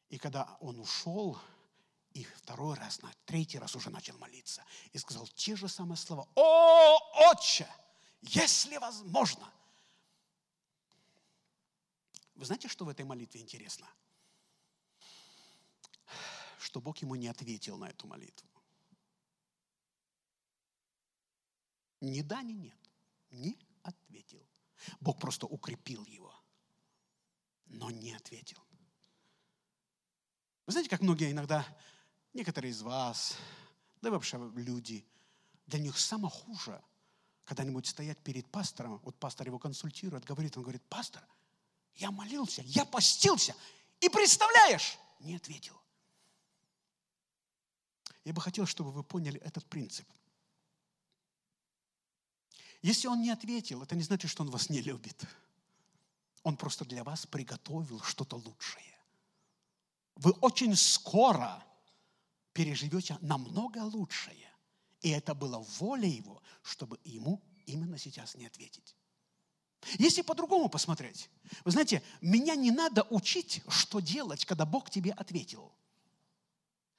И 0.09 0.17
когда 0.17 0.57
он 0.59 0.77
ушел, 0.77 1.39
и 2.19 2.23
второй 2.23 2.75
раз, 2.75 2.99
третий 3.25 3.59
раз 3.59 3.75
уже 3.75 3.89
начал 3.89 4.17
молиться. 4.17 4.65
И 4.91 4.97
сказал 4.97 5.25
те 5.27 5.55
же 5.55 5.69
самые 5.69 5.95
слова. 5.95 6.27
О, 6.35 7.31
Отче, 7.31 7.67
если 8.21 8.75
возможно. 8.77 9.49
Вы 12.35 12.45
знаете, 12.45 12.67
что 12.67 12.83
в 12.83 12.89
этой 12.89 13.05
молитве 13.05 13.39
интересно? 13.39 13.87
Что 16.59 16.81
Бог 16.81 16.97
ему 16.97 17.15
не 17.15 17.29
ответил 17.29 17.77
на 17.77 17.85
эту 17.85 18.05
молитву. 18.05 18.49
Ни 22.01 22.21
да, 22.21 22.41
ни 22.41 22.53
нет. 22.53 22.77
Не 23.29 23.57
ответил. 23.83 24.45
Бог 24.99 25.19
просто 25.19 25.45
укрепил 25.45 26.03
его, 26.05 26.33
но 27.65 27.89
не 27.89 28.13
ответил. 28.13 28.61
Вы 30.65 30.73
знаете, 30.73 30.89
как 30.89 31.01
многие 31.01 31.31
иногда 31.31 31.65
Некоторые 32.33 32.71
из 32.71 32.81
вас, 32.81 33.35
да 34.01 34.09
и 34.09 34.11
вообще 34.11 34.37
люди, 34.55 35.05
для 35.65 35.79
них 35.79 35.97
самое 35.97 36.31
хуже, 36.31 36.81
когда-нибудь 37.45 37.87
стоять 37.87 38.19
перед 38.19 38.47
пастором, 38.49 38.99
вот 39.03 39.15
пастор 39.17 39.47
его 39.47 39.57
консультирует, 39.57 40.25
говорит, 40.25 40.55
он 40.55 40.63
говорит, 40.63 40.83
пастор, 40.87 41.23
я 41.95 42.11
молился, 42.11 42.61
я 42.63 42.85
постился, 42.85 43.55
и 43.99 44.09
представляешь, 44.09 44.97
не 45.19 45.35
ответил. 45.35 45.79
Я 48.23 48.33
бы 48.33 48.41
хотел, 48.41 48.65
чтобы 48.65 48.91
вы 48.91 49.03
поняли 49.03 49.39
этот 49.39 49.65
принцип. 49.65 50.07
Если 52.81 53.07
он 53.07 53.21
не 53.21 53.31
ответил, 53.31 53.81
это 53.81 53.95
не 53.95 54.03
значит, 54.03 54.29
что 54.29 54.43
он 54.43 54.51
вас 54.51 54.69
не 54.69 54.81
любит. 54.81 55.25
Он 56.43 56.55
просто 56.55 56.85
для 56.85 57.03
вас 57.03 57.25
приготовил 57.25 57.99
что-то 58.01 58.37
лучшее. 58.37 58.95
Вы 60.15 60.31
очень 60.31 60.75
скоро 60.75 61.63
переживете 62.53 63.17
намного 63.21 63.79
лучшее. 63.79 64.49
И 65.01 65.09
это 65.09 65.33
было 65.33 65.59
воля 65.79 66.07
Его, 66.07 66.41
чтобы 66.61 66.99
Ему 67.03 67.41
именно 67.65 67.97
сейчас 67.97 68.35
не 68.35 68.45
ответить. 68.45 68.95
Если 69.97 70.21
по-другому 70.21 70.67
посмотреть, 70.67 71.29
вы 71.63 71.71
знаете, 71.71 72.03
меня 72.21 72.55
не 72.55 72.71
надо 72.71 73.03
учить, 73.09 73.61
что 73.69 74.01
делать, 74.01 74.45
когда 74.45 74.65
Бог 74.65 74.89
тебе 74.89 75.11
ответил. 75.11 75.71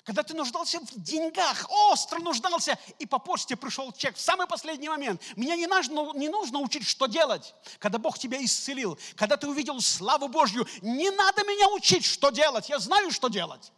Когда 0.02 0.22
ты 0.22 0.34
нуждался 0.34 0.80
в 0.80 1.02
деньгах, 1.02 1.66
остро 1.68 2.20
нуждался, 2.20 2.78
и 2.98 3.04
по 3.04 3.18
почте 3.18 3.54
пришел 3.54 3.92
чек 3.92 4.16
в 4.16 4.20
самый 4.20 4.46
последний 4.46 4.88
момент. 4.88 5.20
Меня 5.36 5.56
не 5.56 5.66
нужно, 5.66 6.12
не 6.14 6.30
нужно 6.30 6.58
учить, 6.58 6.86
что 6.86 7.06
делать, 7.06 7.54
когда 7.78 7.98
Бог 7.98 8.18
тебя 8.18 8.42
исцелил, 8.42 8.98
когда 9.14 9.36
ты 9.36 9.46
увидел 9.46 9.78
славу 9.80 10.28
Божью. 10.28 10.66
Не 10.80 11.10
надо 11.10 11.42
меня 11.44 11.68
учить, 11.68 12.06
что 12.06 12.30
делать. 12.30 12.70
Я 12.70 12.78
знаю, 12.78 13.10
что 13.10 13.28
делать. 13.28 13.72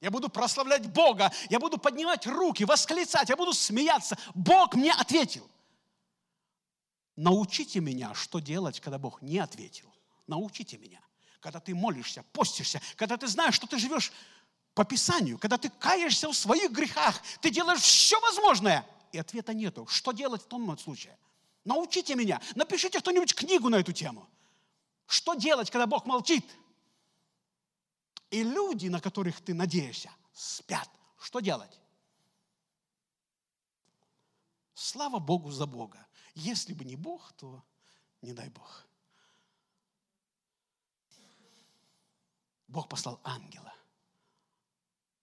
Я 0.00 0.10
буду 0.10 0.28
прославлять 0.28 0.86
Бога, 0.92 1.32
я 1.48 1.58
буду 1.58 1.78
поднимать 1.78 2.26
руки, 2.26 2.64
восклицать, 2.64 3.28
я 3.28 3.36
буду 3.36 3.52
смеяться. 3.52 4.18
Бог 4.34 4.74
мне 4.74 4.92
ответил. 4.92 5.48
Научите 7.16 7.80
меня, 7.80 8.12
что 8.14 8.40
делать, 8.40 8.78
когда 8.80 8.98
Бог 8.98 9.22
не 9.22 9.38
ответил. 9.38 9.90
Научите 10.26 10.76
меня. 10.76 11.00
Когда 11.40 11.60
ты 11.60 11.74
молишься, 11.74 12.24
постишься, 12.32 12.80
когда 12.96 13.16
ты 13.16 13.26
знаешь, 13.26 13.54
что 13.54 13.66
ты 13.66 13.78
живешь 13.78 14.12
по 14.74 14.84
Писанию, 14.84 15.38
когда 15.38 15.56
ты 15.56 15.70
каешься 15.70 16.28
в 16.28 16.34
своих 16.34 16.72
грехах, 16.72 17.22
ты 17.40 17.50
делаешь 17.50 17.80
все 17.80 18.20
возможное, 18.20 18.86
и 19.12 19.18
ответа 19.18 19.54
нету. 19.54 19.86
Что 19.86 20.12
делать 20.12 20.42
в 20.42 20.46
том 20.46 20.76
случае? 20.78 21.16
Научите 21.64 22.14
меня. 22.14 22.40
Напишите 22.54 23.00
кто-нибудь 23.00 23.34
книгу 23.34 23.68
на 23.70 23.76
эту 23.76 23.92
тему. 23.92 24.28
Что 25.06 25.34
делать, 25.34 25.70
когда 25.70 25.86
Бог 25.86 26.04
молчит? 26.04 26.44
И 28.30 28.42
люди, 28.42 28.88
на 28.88 29.00
которых 29.00 29.40
ты 29.40 29.54
надеешься, 29.54 30.10
спят. 30.32 30.90
Что 31.18 31.40
делать? 31.40 31.80
Слава 34.74 35.18
Богу 35.18 35.50
за 35.50 35.66
Бога. 35.66 36.06
Если 36.34 36.74
бы 36.74 36.84
не 36.84 36.96
Бог, 36.96 37.32
то 37.32 37.64
не 38.20 38.32
дай 38.32 38.48
Бог. 38.50 38.86
Бог 42.68 42.88
послал 42.88 43.20
ангела. 43.24 43.72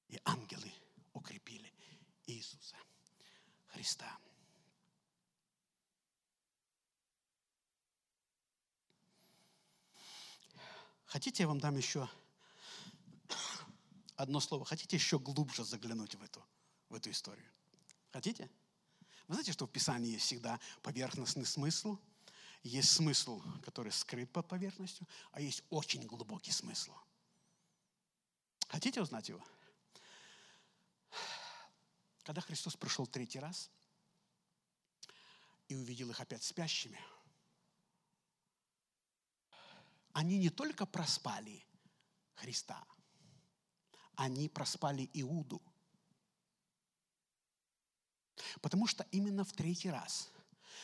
И 0.07 0.19
ангелы 0.25 0.71
укрепили 1.13 1.73
Иисуса 2.25 2.77
Христа. 3.67 4.17
Хотите, 11.05 11.43
я 11.43 11.47
вам 11.47 11.59
дам 11.59 11.77
еще 11.77 12.09
одно 14.15 14.39
слово. 14.39 14.65
Хотите 14.65 14.95
еще 14.95 15.19
глубже 15.19 15.63
заглянуть 15.63 16.15
в 16.15 16.23
эту, 16.23 16.43
в 16.89 16.95
эту 16.95 17.09
историю? 17.11 17.49
Хотите? 18.11 18.49
Вы 19.27 19.35
знаете, 19.35 19.53
что 19.53 19.65
в 19.65 19.71
Писании 19.71 20.11
есть 20.11 20.25
всегда 20.25 20.59
поверхностный 20.81 21.45
смысл, 21.45 21.97
есть 22.61 22.91
смысл, 22.91 23.41
который 23.63 23.91
скрыт 23.91 24.31
под 24.31 24.47
поверхностью, 24.47 25.07
а 25.31 25.41
есть 25.41 25.63
очень 25.69 26.05
глубокий 26.05 26.51
смысл. 26.51 26.93
Хотите 28.67 29.01
узнать 29.01 29.29
его? 29.29 29.43
Когда 32.23 32.41
Христос 32.41 32.75
пришел 32.75 33.05
третий 33.05 33.39
раз 33.39 33.69
и 35.67 35.75
увидел 35.75 36.09
их 36.09 36.19
опять 36.19 36.43
спящими, 36.43 36.99
они 40.13 40.37
не 40.37 40.49
только 40.49 40.85
проспали 40.85 41.65
Христа– 42.35 42.85
они 44.15 44.49
проспали 44.49 45.09
Иуду. 45.13 45.61
Потому 48.61 48.87
что 48.87 49.05
именно 49.11 49.43
в 49.43 49.53
третий 49.53 49.89
раз, 49.89 50.31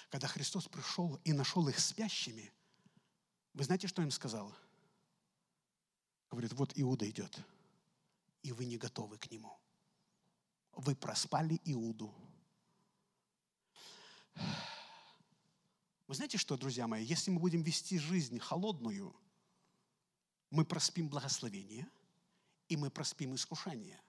когда 0.10 0.28
Христос 0.28 0.68
пришел 0.68 1.16
и 1.24 1.34
нашел 1.34 1.68
их 1.68 1.80
спящими, 1.80 2.52
вы 3.54 3.64
знаете, 3.64 3.88
что 3.88 4.02
им 4.02 4.12
сказал? 4.12 4.56
Говорит, 6.30 6.54
вот 6.54 6.74
Иуда 6.76 7.10
идет, 7.10 7.40
и 8.44 8.52
вы 8.52 8.66
не 8.66 8.78
готовы 8.78 9.18
к 9.18 9.32
нему. 9.32 9.58
Вы 10.74 10.96
проспали 10.96 11.60
Иуду. 11.66 12.14
Вы 16.08 16.16
знаете 16.16 16.38
что, 16.38 16.56
друзья 16.58 16.88
мои, 16.88 17.04
если 17.04 17.32
мы 17.32 17.40
будем 17.40 17.62
вести 17.62 18.00
жизнь 18.00 18.40
холодную, 18.40 19.16
мы 20.50 20.66
проспим 20.66 21.10
благословение– 21.10 21.88
и 22.70 22.78
мы 22.78 22.90
проспим 22.90 23.36
искушение. 23.36 24.00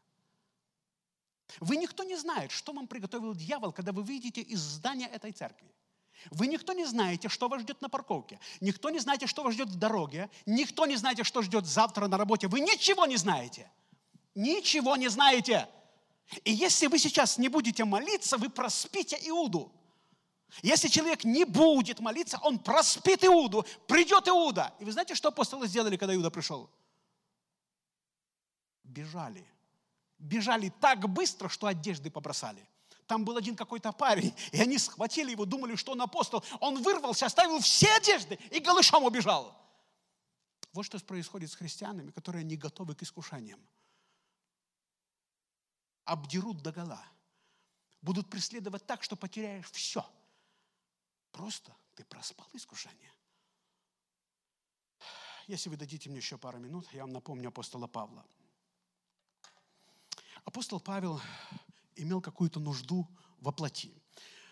Вы 1.59 1.77
никто 1.77 2.05
не 2.05 2.17
знает, 2.17 2.53
что 2.53 2.73
вам 2.73 2.87
приготовил 2.87 3.35
дьявол, 3.35 3.73
когда 3.73 3.91
вы 3.93 4.03
выйдете 4.03 4.41
из 4.41 4.61
здания 4.61 5.09
этой 5.09 5.33
церкви. 5.33 5.75
Вы 6.31 6.47
никто 6.47 6.75
не 6.75 6.85
знаете, 6.85 7.29
что 7.29 7.49
вас 7.49 7.63
ждет 7.63 7.81
на 7.81 7.89
парковке. 7.89 8.39
Никто 8.61 8.91
не 8.91 8.99
знаете, 8.99 9.27
что 9.27 9.43
вас 9.43 9.55
ждет 9.55 9.69
в 9.69 9.77
дороге. 9.77 10.31
Никто 10.47 10.87
не 10.87 10.97
знаете, 10.97 11.25
что 11.25 11.43
ждет 11.43 11.67
завтра 11.67 12.07
на 12.09 12.19
работе. 12.19 12.47
Вы 12.47 12.61
ничего 12.61 13.07
не 13.07 13.17
знаете. 13.17 13.71
Ничего 14.35 14.97
не 14.97 15.09
знаете. 15.09 15.69
И 16.45 16.53
если 16.53 16.87
вы 16.87 16.99
сейчас 16.99 17.39
не 17.39 17.49
будете 17.49 17.85
молиться, 17.85 18.37
вы 18.37 18.51
проспите 18.51 19.19
Иуду. 19.29 19.73
Если 20.63 20.89
человек 20.89 21.25
не 21.25 21.45
будет 21.45 22.01
молиться, 22.01 22.39
он 22.43 22.59
проспит 22.59 23.25
Иуду. 23.25 23.65
Придет 23.89 24.29
Иуда. 24.29 24.75
И 24.79 24.85
вы 24.85 24.93
знаете, 24.93 25.15
что 25.15 25.29
апостолы 25.29 25.67
сделали, 25.67 25.97
когда 25.97 26.15
Иуда 26.15 26.31
пришел? 26.31 26.71
Бежали. 28.91 29.47
Бежали 30.19 30.73
так 30.81 31.09
быстро, 31.09 31.49
что 31.49 31.67
одежды 31.67 32.11
побросали. 32.11 32.67
Там 33.07 33.25
был 33.25 33.37
один 33.37 33.57
какой-то 33.57 33.93
парень, 33.93 34.35
и 34.53 34.61
они 34.61 34.79
схватили 34.79 35.33
его, 35.33 35.45
думали, 35.45 35.75
что 35.77 35.93
он 35.93 36.03
апостол. 36.03 36.45
Он 36.61 36.83
вырвался, 36.83 37.27
оставил 37.27 37.59
все 37.61 37.93
одежды 37.97 38.39
и 38.51 38.61
голышом 38.61 39.05
убежал. 39.05 39.57
Вот 40.73 40.85
что 40.85 40.99
происходит 41.01 41.51
с 41.51 41.57
христианами, 41.57 42.11
которые 42.13 42.45
не 42.45 42.57
готовы 42.57 42.95
к 42.95 43.03
искушениям. 43.03 43.61
Обдерут 46.05 46.63
до 46.63 46.73
гола. 46.73 47.05
будут 48.03 48.31
преследовать 48.31 48.87
так, 48.87 49.03
что 49.03 49.17
потеряешь 49.17 49.71
все. 49.73 50.09
Просто 51.33 51.75
ты 51.97 52.05
проспал 52.05 52.49
искушение. 52.53 53.13
Если 55.47 55.69
вы 55.69 55.77
дадите 55.77 56.09
мне 56.09 56.19
еще 56.19 56.39
пару 56.39 56.59
минут, 56.59 56.87
я 56.93 57.03
вам 57.03 57.13
напомню 57.13 57.49
апостола 57.49 57.89
Павла. 57.89 58.25
Апостол 60.51 60.81
Павел 60.81 61.21
имел 61.95 62.21
какую-то 62.21 62.59
нужду 62.59 63.07
во 63.41 63.53
плоти. 63.53 63.95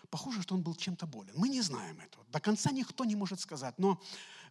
Похоже, 0.09 0.41
что 0.43 0.55
он 0.55 0.61
был 0.61 0.73
чем-то 0.73 1.05
болен. 1.05 1.33
Мы 1.35 1.49
не 1.49 1.59
знаем 1.59 1.99
этого. 1.99 2.25
До 2.29 2.39
конца 2.39 2.71
никто 2.71 3.03
не 3.03 3.17
может 3.17 3.41
сказать. 3.41 3.77
Но 3.77 4.01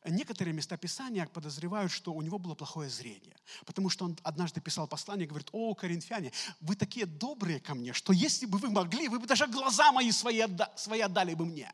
некоторые 0.04 0.52
места 0.52 0.76
Писания 0.76 1.24
подозревают, 1.24 1.90
что 1.90 2.12
у 2.12 2.20
него 2.20 2.38
было 2.38 2.54
плохое 2.54 2.90
зрение. 2.90 3.34
Потому 3.64 3.88
что 3.88 4.04
он 4.04 4.18
однажды 4.24 4.60
писал 4.60 4.86
послание, 4.86 5.26
говорит, 5.26 5.48
о, 5.52 5.74
коринфяне, 5.74 6.32
вы 6.60 6.76
такие 6.76 7.06
добрые 7.06 7.60
ко 7.60 7.74
мне, 7.74 7.94
что 7.94 8.12
если 8.12 8.44
бы 8.44 8.58
вы 8.58 8.68
могли, 8.68 9.08
вы 9.08 9.18
бы 9.18 9.26
даже 9.26 9.46
глаза 9.46 9.90
мои 9.90 10.12
свои, 10.12 10.40
отда 10.40 10.70
свои 10.76 11.00
отдали 11.00 11.32
бы 11.32 11.46
мне. 11.46 11.72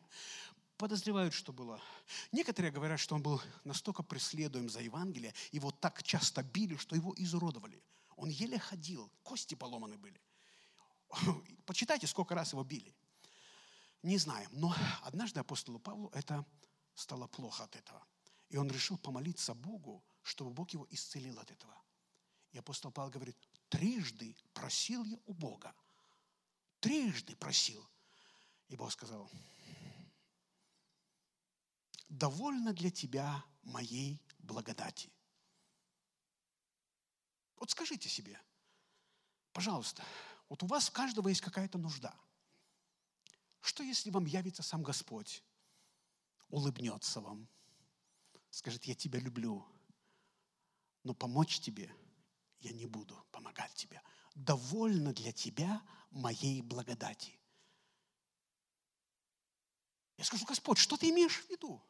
Подозревают, 0.76 1.34
что 1.34 1.52
было. 1.52 1.80
Некоторые 2.30 2.70
говорят, 2.70 3.00
что 3.00 3.16
он 3.16 3.22
был 3.22 3.42
настолько 3.64 4.04
преследуем 4.04 4.70
за 4.70 4.82
Евангелие, 4.82 5.34
его 5.50 5.72
так 5.72 6.04
часто 6.04 6.44
били, 6.44 6.76
что 6.76 6.94
его 6.94 7.12
изуродовали. 7.16 7.82
Он 8.16 8.28
еле 8.28 8.58
ходил, 8.58 9.10
кости 9.22 9.54
поломаны 9.54 9.96
были. 9.96 10.20
Почитайте, 11.66 12.06
сколько 12.06 12.34
раз 12.34 12.52
его 12.52 12.64
били. 12.64 12.94
Не 14.02 14.18
знаем. 14.18 14.50
Но 14.52 14.74
однажды 15.02 15.40
апостолу 15.40 15.78
Павлу 15.78 16.10
это 16.10 16.44
стало 16.94 17.26
плохо 17.26 17.64
от 17.64 17.76
этого. 17.76 18.06
И 18.48 18.56
он 18.56 18.70
решил 18.70 18.98
помолиться 18.98 19.54
Богу, 19.54 20.04
чтобы 20.22 20.50
Бог 20.50 20.70
его 20.70 20.86
исцелил 20.90 21.38
от 21.38 21.50
этого. 21.50 21.74
И 22.52 22.58
апостол 22.58 22.92
Павел 22.92 23.10
говорит, 23.10 23.36
трижды 23.68 24.36
просил 24.52 25.04
я 25.04 25.18
у 25.26 25.32
Бога. 25.32 25.74
Трижды 26.80 27.34
просил. 27.34 27.84
И 28.68 28.76
Бог 28.76 28.92
сказал, 28.92 29.30
довольно 32.08 32.72
для 32.72 32.90
тебя 32.90 33.44
моей 33.62 34.20
благодати. 34.38 35.10
Вот 37.56 37.70
скажите 37.70 38.08
себе, 38.08 38.40
пожалуйста, 39.52 40.04
вот 40.48 40.62
у 40.62 40.66
вас 40.66 40.88
у 40.88 40.92
каждого 40.92 41.28
есть 41.28 41.40
какая-то 41.40 41.78
нужда– 41.78 42.14
что 43.64 43.82
если 43.82 44.10
вам 44.10 44.26
явится 44.26 44.62
сам 44.62 44.82
Господь, 44.82 45.42
улыбнется 46.48 47.22
вам, 47.22 47.48
скажет, 48.50 48.84
я 48.84 48.94
тебя 48.94 49.18
люблю, 49.18 49.66
но 51.02 51.14
помочь 51.14 51.60
тебе 51.60 51.90
я 52.60 52.72
не 52.72 52.84
буду 52.84 53.26
помогать 53.30 53.74
тебе. 53.74 54.02
Довольно 54.34 55.14
для 55.14 55.32
тебя 55.32 55.82
моей 56.10 56.60
благодати. 56.60 57.40
Я 60.18 60.24
скажу, 60.24 60.44
Господь, 60.44 60.76
что 60.76 60.98
ты 60.98 61.08
имеешь 61.08 61.42
в 61.42 61.48
виду? 61.48 61.82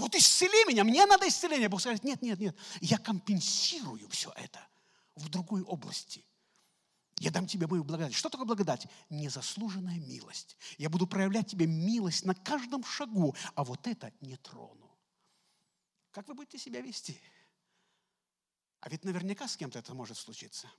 Вот 0.00 0.14
исцели 0.14 0.64
меня, 0.66 0.82
мне 0.82 1.04
надо 1.04 1.28
исцеление. 1.28 1.68
Бог 1.68 1.80
скажет, 1.80 2.04
нет, 2.04 2.22
нет, 2.22 2.40
нет, 2.40 2.56
я 2.80 2.96
компенсирую 2.96 4.08
все 4.08 4.32
это 4.34 4.66
в 5.14 5.28
другой 5.28 5.62
области. 5.62 6.24
Я 7.18 7.30
дам 7.30 7.46
тебе 7.46 7.66
мою 7.66 7.84
благодать. 7.84 8.14
Что 8.14 8.30
такое 8.30 8.46
благодать? 8.46 8.86
Незаслуженная 9.10 9.98
милость. 9.98 10.56
Я 10.78 10.88
буду 10.88 11.06
проявлять 11.06 11.48
тебе 11.48 11.66
милость 11.66 12.24
на 12.24 12.34
каждом 12.34 12.82
шагу, 12.82 13.36
а 13.54 13.62
вот 13.62 13.86
это 13.86 14.10
не 14.22 14.36
трону. 14.36 14.90
Как 16.12 16.26
вы 16.28 16.34
будете 16.34 16.56
себя 16.56 16.80
вести? 16.80 17.20
А 18.80 18.88
ведь 18.88 19.04
наверняка 19.04 19.48
с 19.48 19.56
кем-то 19.58 19.78
это 19.78 19.94
может 19.94 20.16
случиться. 20.16 20.72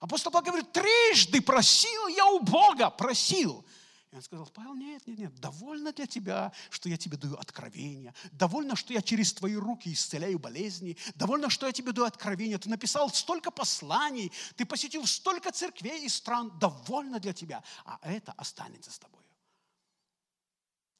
Апостол 0.00 0.30
Павел 0.30 0.48
говорит, 0.48 0.72
трижды 0.72 1.40
просил 1.40 2.08
я 2.08 2.26
у 2.26 2.40
Бога, 2.40 2.90
просил. 2.90 3.64
И 4.12 4.16
он 4.16 4.22
сказал, 4.22 4.46
Павел, 4.50 4.74
нет, 4.74 5.06
нет, 5.06 5.18
нет, 5.18 5.34
довольно 5.40 5.90
для 5.90 6.06
тебя, 6.06 6.52
что 6.68 6.90
я 6.90 6.98
тебе 6.98 7.16
даю 7.16 7.34
откровение, 7.36 8.14
довольно, 8.32 8.76
что 8.76 8.92
я 8.92 9.00
через 9.00 9.32
твои 9.32 9.54
руки 9.54 9.90
исцеляю 9.90 10.38
болезни, 10.38 10.98
довольно, 11.14 11.48
что 11.48 11.66
я 11.66 11.72
тебе 11.72 11.92
даю 11.92 12.06
откровение, 12.06 12.58
ты 12.58 12.68
написал 12.68 13.08
столько 13.08 13.50
посланий, 13.50 14.30
ты 14.54 14.66
посетил 14.66 15.06
столько 15.06 15.50
церквей 15.50 16.04
и 16.04 16.10
стран, 16.10 16.52
довольно 16.58 17.20
для 17.20 17.32
тебя, 17.32 17.64
а 17.86 17.98
это 18.02 18.32
останется 18.32 18.92
с 18.92 18.98
тобой. 18.98 19.24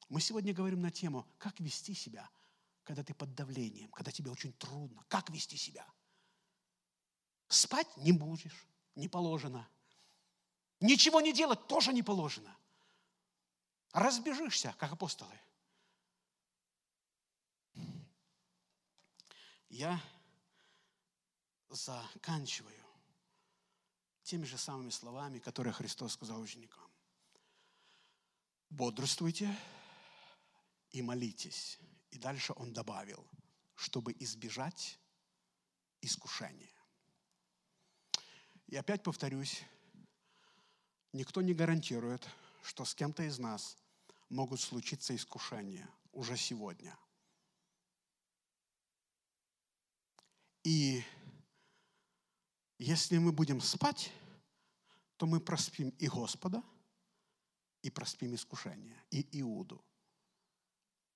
Мы 0.09 0.19
сегодня 0.19 0.51
говорим 0.51 0.81
на 0.81 0.89
тему, 0.89 1.27
как 1.37 1.59
вести 1.59 1.93
себя, 1.93 2.27
когда 2.83 3.03
ты 3.03 3.13
под 3.13 3.35
давлением, 3.35 3.91
когда 3.91 4.11
тебе 4.11 4.31
очень 4.31 4.53
трудно, 4.53 5.05
как 5.07 5.29
вести 5.29 5.55
себя. 5.55 5.85
Спать 7.47 7.95
не 7.95 8.11
будешь, 8.11 8.65
не 8.95 9.07
положено. 9.07 9.67
Ничего 10.79 11.21
не 11.21 11.31
делать 11.31 11.67
тоже 11.67 11.93
не 11.93 12.01
положено 12.01 12.57
разбежишься, 13.93 14.75
как 14.79 14.91
апостолы. 14.91 15.39
Я 19.69 19.99
заканчиваю 21.69 22.83
теми 24.23 24.45
же 24.45 24.57
самыми 24.57 24.89
словами, 24.89 25.39
которые 25.39 25.73
Христос 25.73 26.13
сказал 26.13 26.41
ученикам. 26.41 26.91
Бодрствуйте 28.69 29.55
и 30.91 31.01
молитесь. 31.01 31.79
И 32.11 32.19
дальше 32.19 32.53
Он 32.55 32.73
добавил, 32.73 33.27
чтобы 33.75 34.15
избежать 34.19 34.99
искушения. 36.01 36.69
И 38.67 38.75
опять 38.75 39.03
повторюсь, 39.03 39.63
никто 41.11 41.41
не 41.41 41.53
гарантирует, 41.53 42.27
что 42.63 42.85
с 42.85 42.95
кем-то 42.95 43.23
из 43.23 43.39
нас 43.39 43.77
могут 44.33 44.59
случиться 44.59 45.15
искушения 45.15 45.87
уже 46.11 46.35
сегодня. 46.35 46.97
И 50.63 51.03
если 52.79 53.17
мы 53.17 53.31
будем 53.31 53.61
спать, 53.61 54.11
то 55.17 55.25
мы 55.25 55.39
проспим 55.39 55.89
и 55.99 56.07
Господа, 56.07 56.63
и 57.81 57.89
проспим 57.89 58.33
искушение, 58.33 58.97
и 59.11 59.27
Иуду. 59.41 59.83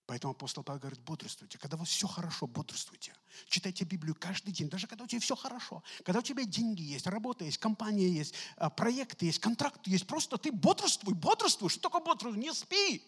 Поэтому 0.07 0.31
апостол 0.31 0.63
Павел 0.63 0.79
говорит, 0.79 1.01
бодрствуйте. 1.01 1.57
Когда 1.57 1.75
у 1.75 1.81
вас 1.81 1.89
все 1.89 2.07
хорошо, 2.07 2.47
бодрствуйте. 2.47 3.13
Читайте 3.49 3.83
Библию 3.83 4.15
каждый 4.15 4.53
день, 4.53 4.69
даже 4.69 4.87
когда 4.87 5.03
у 5.03 5.07
тебя 5.07 5.19
все 5.19 5.35
хорошо. 5.35 5.83
Когда 6.05 6.19
у 6.19 6.21
тебя 6.21 6.45
деньги 6.45 6.81
есть, 6.81 7.05
работа 7.07 7.43
есть, 7.43 7.57
компания 7.57 8.07
есть, 8.07 8.33
а, 8.55 8.69
проекты 8.69 9.25
есть, 9.25 9.39
контракты 9.39 9.91
есть. 9.91 10.07
Просто 10.07 10.37
ты 10.37 10.53
бодрствуй, 10.53 11.13
бодрствуй. 11.13 11.69
Что 11.69 11.81
такое 11.81 12.01
бодрствуй? 12.01 12.37
Не 12.37 12.53
спи. 12.53 13.03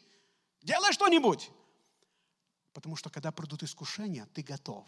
Делай 0.62 0.92
что-нибудь. 0.92 1.50
Потому 2.74 2.98
что 2.98 3.10
когда 3.10 3.32
придут 3.32 3.64
искушения, 3.64 4.28
ты 4.34 4.44
готов. 4.44 4.86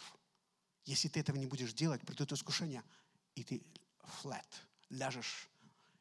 Если 0.83 1.07
ты 1.07 1.21
этого 1.21 1.37
не 1.37 1.45
будешь 1.45 1.71
делать, 1.71 2.01
придут 2.01 2.33
искушения, 2.33 2.83
и 3.35 3.43
ты 3.45 3.63
flat, 4.21 4.45
ляжешь, 4.89 5.47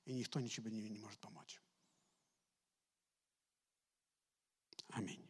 и 0.06 0.12
никто 0.12 0.40
ничего 0.40 0.68
не, 0.68 0.80
не 0.80 0.98
может 0.98 1.20
помочь. 1.20 1.62
Аминь. 4.88 5.29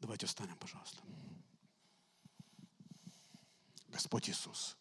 Давайте 0.00 0.26
встанем, 0.26 0.56
пожалуйста. 0.56 1.02
Господь 3.88 4.28
Иисус, 4.28 4.76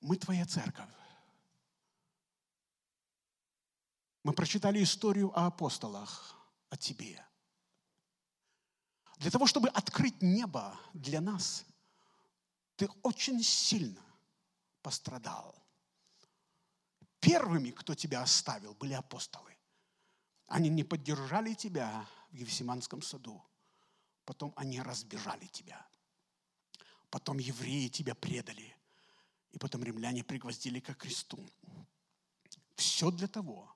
мы 0.00 0.16
Твоя 0.16 0.46
церковь. 0.46 0.88
Мы 4.22 4.32
прочитали 4.32 4.82
историю 4.82 5.36
о 5.36 5.46
апостолах, 5.46 6.36
о 6.70 6.76
Тебе. 6.76 7.24
Для 9.16 9.30
того, 9.30 9.46
чтобы 9.46 9.68
открыть 9.68 10.22
небо 10.22 10.78
для 10.92 11.20
нас, 11.20 11.64
Ты 12.76 12.88
очень 13.02 13.42
сильно 13.42 14.02
пострадал. 14.80 15.54
Первыми, 17.18 17.70
кто 17.70 17.94
Тебя 17.94 18.22
оставил, 18.22 18.74
были 18.74 18.92
апостолы. 18.94 19.56
Они 20.46 20.68
не 20.68 20.84
поддержали 20.84 21.54
Тебя 21.54 22.06
в 22.32 22.36
Евсиманском 22.36 23.02
саду. 23.02 23.42
Потом 24.24 24.52
они 24.56 24.80
разбежали 24.80 25.46
Тебя. 25.46 25.86
Потом 27.10 27.38
евреи 27.38 27.88
Тебя 27.88 28.14
предали. 28.14 28.74
И 29.52 29.58
потом 29.58 29.84
римляне 29.84 30.24
пригвоздили 30.24 30.80
к 30.80 30.94
кресту. 30.94 31.38
Все 32.76 33.10
для 33.10 33.28
того, 33.28 33.70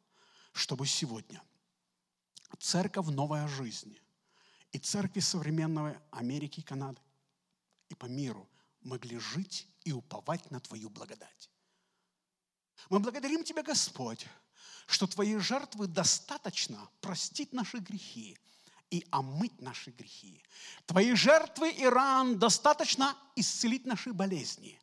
чтобы 0.53 0.87
сегодня 0.87 1.43
церковь 2.59 3.07
«Новая 3.09 3.47
жизнь» 3.47 3.99
и 4.73 4.79
церкви 4.79 5.21
современной 5.21 5.99
Америки 6.11 6.61
и 6.61 6.63
Канады 6.63 7.01
и 7.89 7.95
по 7.95 8.07
миру 8.07 8.49
могли 8.81 9.19
жить 9.19 9.69
и 9.85 9.93
уповать 9.93 10.51
на 10.51 10.61
Твою 10.61 10.89
благодать. 10.89 11.51
Мы 12.89 13.01
благодарим 13.01 13.45
Тебя, 13.45 13.63
Господь, 13.63 14.27
что 14.87 15.07
Твоей 15.07 15.39
жертвы 15.39 15.87
достаточно 15.87 16.89
простить 17.01 17.53
наши 17.53 17.79
грехи 17.79 18.39
и 18.91 19.07
омыть 19.11 19.61
наши 19.61 19.91
грехи. 19.91 20.43
Твоей 20.87 21.17
жертвы 21.17 21.71
и 21.71 21.85
ран 21.85 22.39
достаточно 22.39 23.17
исцелить 23.35 23.85
наши 23.85 24.13
болезни. 24.13 24.81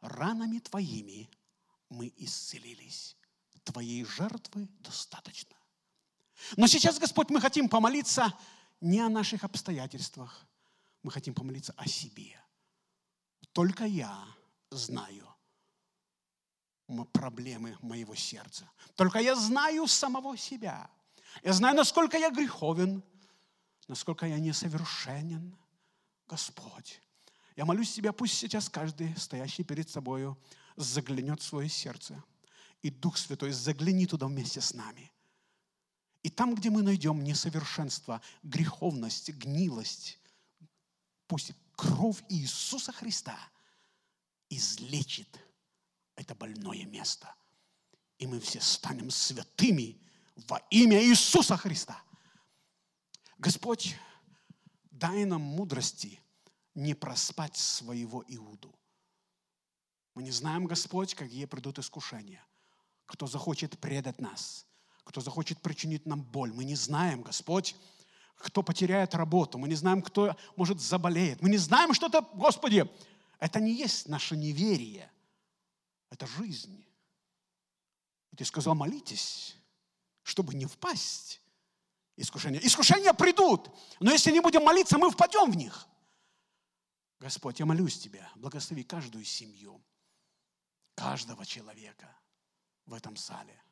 Ранами 0.00 0.58
Твоими 0.58 1.30
мы 1.90 2.12
исцелились. 2.16 3.16
Твоей 3.64 4.04
жертвы 4.04 4.68
достаточно. 4.80 5.54
Но 6.56 6.66
сейчас, 6.66 6.98
Господь, 6.98 7.30
мы 7.30 7.40
хотим 7.40 7.68
помолиться 7.68 8.36
не 8.80 8.98
о 9.00 9.08
наших 9.08 9.44
обстоятельствах. 9.44 10.46
Мы 11.02 11.12
хотим 11.12 11.34
помолиться 11.34 11.72
о 11.76 11.86
себе. 11.86 12.40
Только 13.52 13.84
я 13.84 14.26
знаю 14.70 15.31
проблемы 17.12 17.76
моего 17.80 18.14
сердца. 18.14 18.70
Только 18.94 19.18
я 19.18 19.34
знаю 19.34 19.86
самого 19.86 20.36
себя. 20.36 20.90
Я 21.42 21.52
знаю, 21.52 21.76
насколько 21.76 22.18
я 22.18 22.30
греховен, 22.30 23.02
насколько 23.88 24.26
я 24.26 24.38
несовершенен. 24.38 25.56
Господь, 26.28 27.00
я 27.56 27.64
молюсь 27.64 27.92
Тебя, 27.92 28.12
пусть 28.12 28.34
сейчас 28.34 28.68
каждый, 28.68 29.16
стоящий 29.16 29.64
перед 29.64 29.88
Собою, 29.88 30.38
заглянет 30.76 31.40
в 31.40 31.44
свое 31.44 31.68
сердце. 31.68 32.22
И 32.82 32.90
Дух 32.90 33.16
Святой 33.16 33.52
загляни 33.52 34.06
туда 34.06 34.26
вместе 34.26 34.60
с 34.60 34.74
нами. 34.74 35.10
И 36.22 36.30
там, 36.30 36.54
где 36.54 36.70
мы 36.70 36.82
найдем 36.82 37.22
несовершенство, 37.22 38.20
греховность, 38.42 39.30
гнилость, 39.30 40.18
пусть 41.26 41.52
кровь 41.76 42.22
Иисуса 42.28 42.92
Христа 42.92 43.36
излечит 44.48 45.28
это 46.22 46.34
больное 46.34 46.84
место. 46.86 47.34
И 48.18 48.26
мы 48.26 48.40
все 48.40 48.60
станем 48.60 49.10
святыми 49.10 50.00
во 50.48 50.58
имя 50.70 51.02
Иисуса 51.02 51.56
Христа. 51.56 52.00
Господь, 53.38 53.96
дай 54.90 55.24
нам 55.24 55.42
мудрости 55.42 56.20
не 56.74 56.94
проспать 56.94 57.56
своего 57.56 58.24
Иуду. 58.28 58.74
Мы 60.14 60.22
не 60.22 60.30
знаем, 60.30 60.66
Господь, 60.66 61.14
какие 61.14 61.46
придут 61.46 61.78
искушения. 61.78 62.44
Кто 63.06 63.26
захочет 63.26 63.78
предать 63.78 64.20
нас, 64.20 64.66
кто 65.04 65.20
захочет 65.20 65.60
причинить 65.60 66.06
нам 66.06 66.22
боль. 66.22 66.52
Мы 66.52 66.64
не 66.64 66.76
знаем, 66.76 67.22
Господь, 67.22 67.74
кто 68.36 68.62
потеряет 68.62 69.14
работу. 69.14 69.58
Мы 69.58 69.68
не 69.68 69.74
знаем, 69.74 70.02
кто, 70.02 70.36
может, 70.56 70.80
заболеет. 70.80 71.42
Мы 71.42 71.50
не 71.50 71.58
знаем, 71.58 71.94
что 71.94 72.06
это, 72.06 72.22
Господи, 72.34 72.88
это 73.38 73.60
не 73.60 73.72
есть 73.74 74.08
наше 74.08 74.36
неверие. 74.36 75.11
Это 76.12 76.26
жизнь. 76.26 76.84
И 78.32 78.36
ты 78.36 78.44
сказал, 78.44 78.74
молитесь, 78.74 79.56
чтобы 80.22 80.52
не 80.52 80.66
впасть 80.66 81.40
искушения. 82.16 82.60
Искушения 82.62 83.14
придут, 83.14 83.70
но 83.98 84.12
если 84.12 84.30
не 84.30 84.40
будем 84.40 84.62
молиться, 84.62 84.98
мы 84.98 85.10
впадем 85.10 85.50
в 85.50 85.56
них. 85.56 85.86
Господь, 87.18 87.60
я 87.60 87.64
молюсь 87.64 87.98
Тебя, 87.98 88.30
благослови 88.34 88.84
каждую 88.84 89.24
семью, 89.24 89.82
каждого 90.94 91.46
человека 91.46 92.14
в 92.84 92.92
этом 92.92 93.16
зале– 93.16 93.58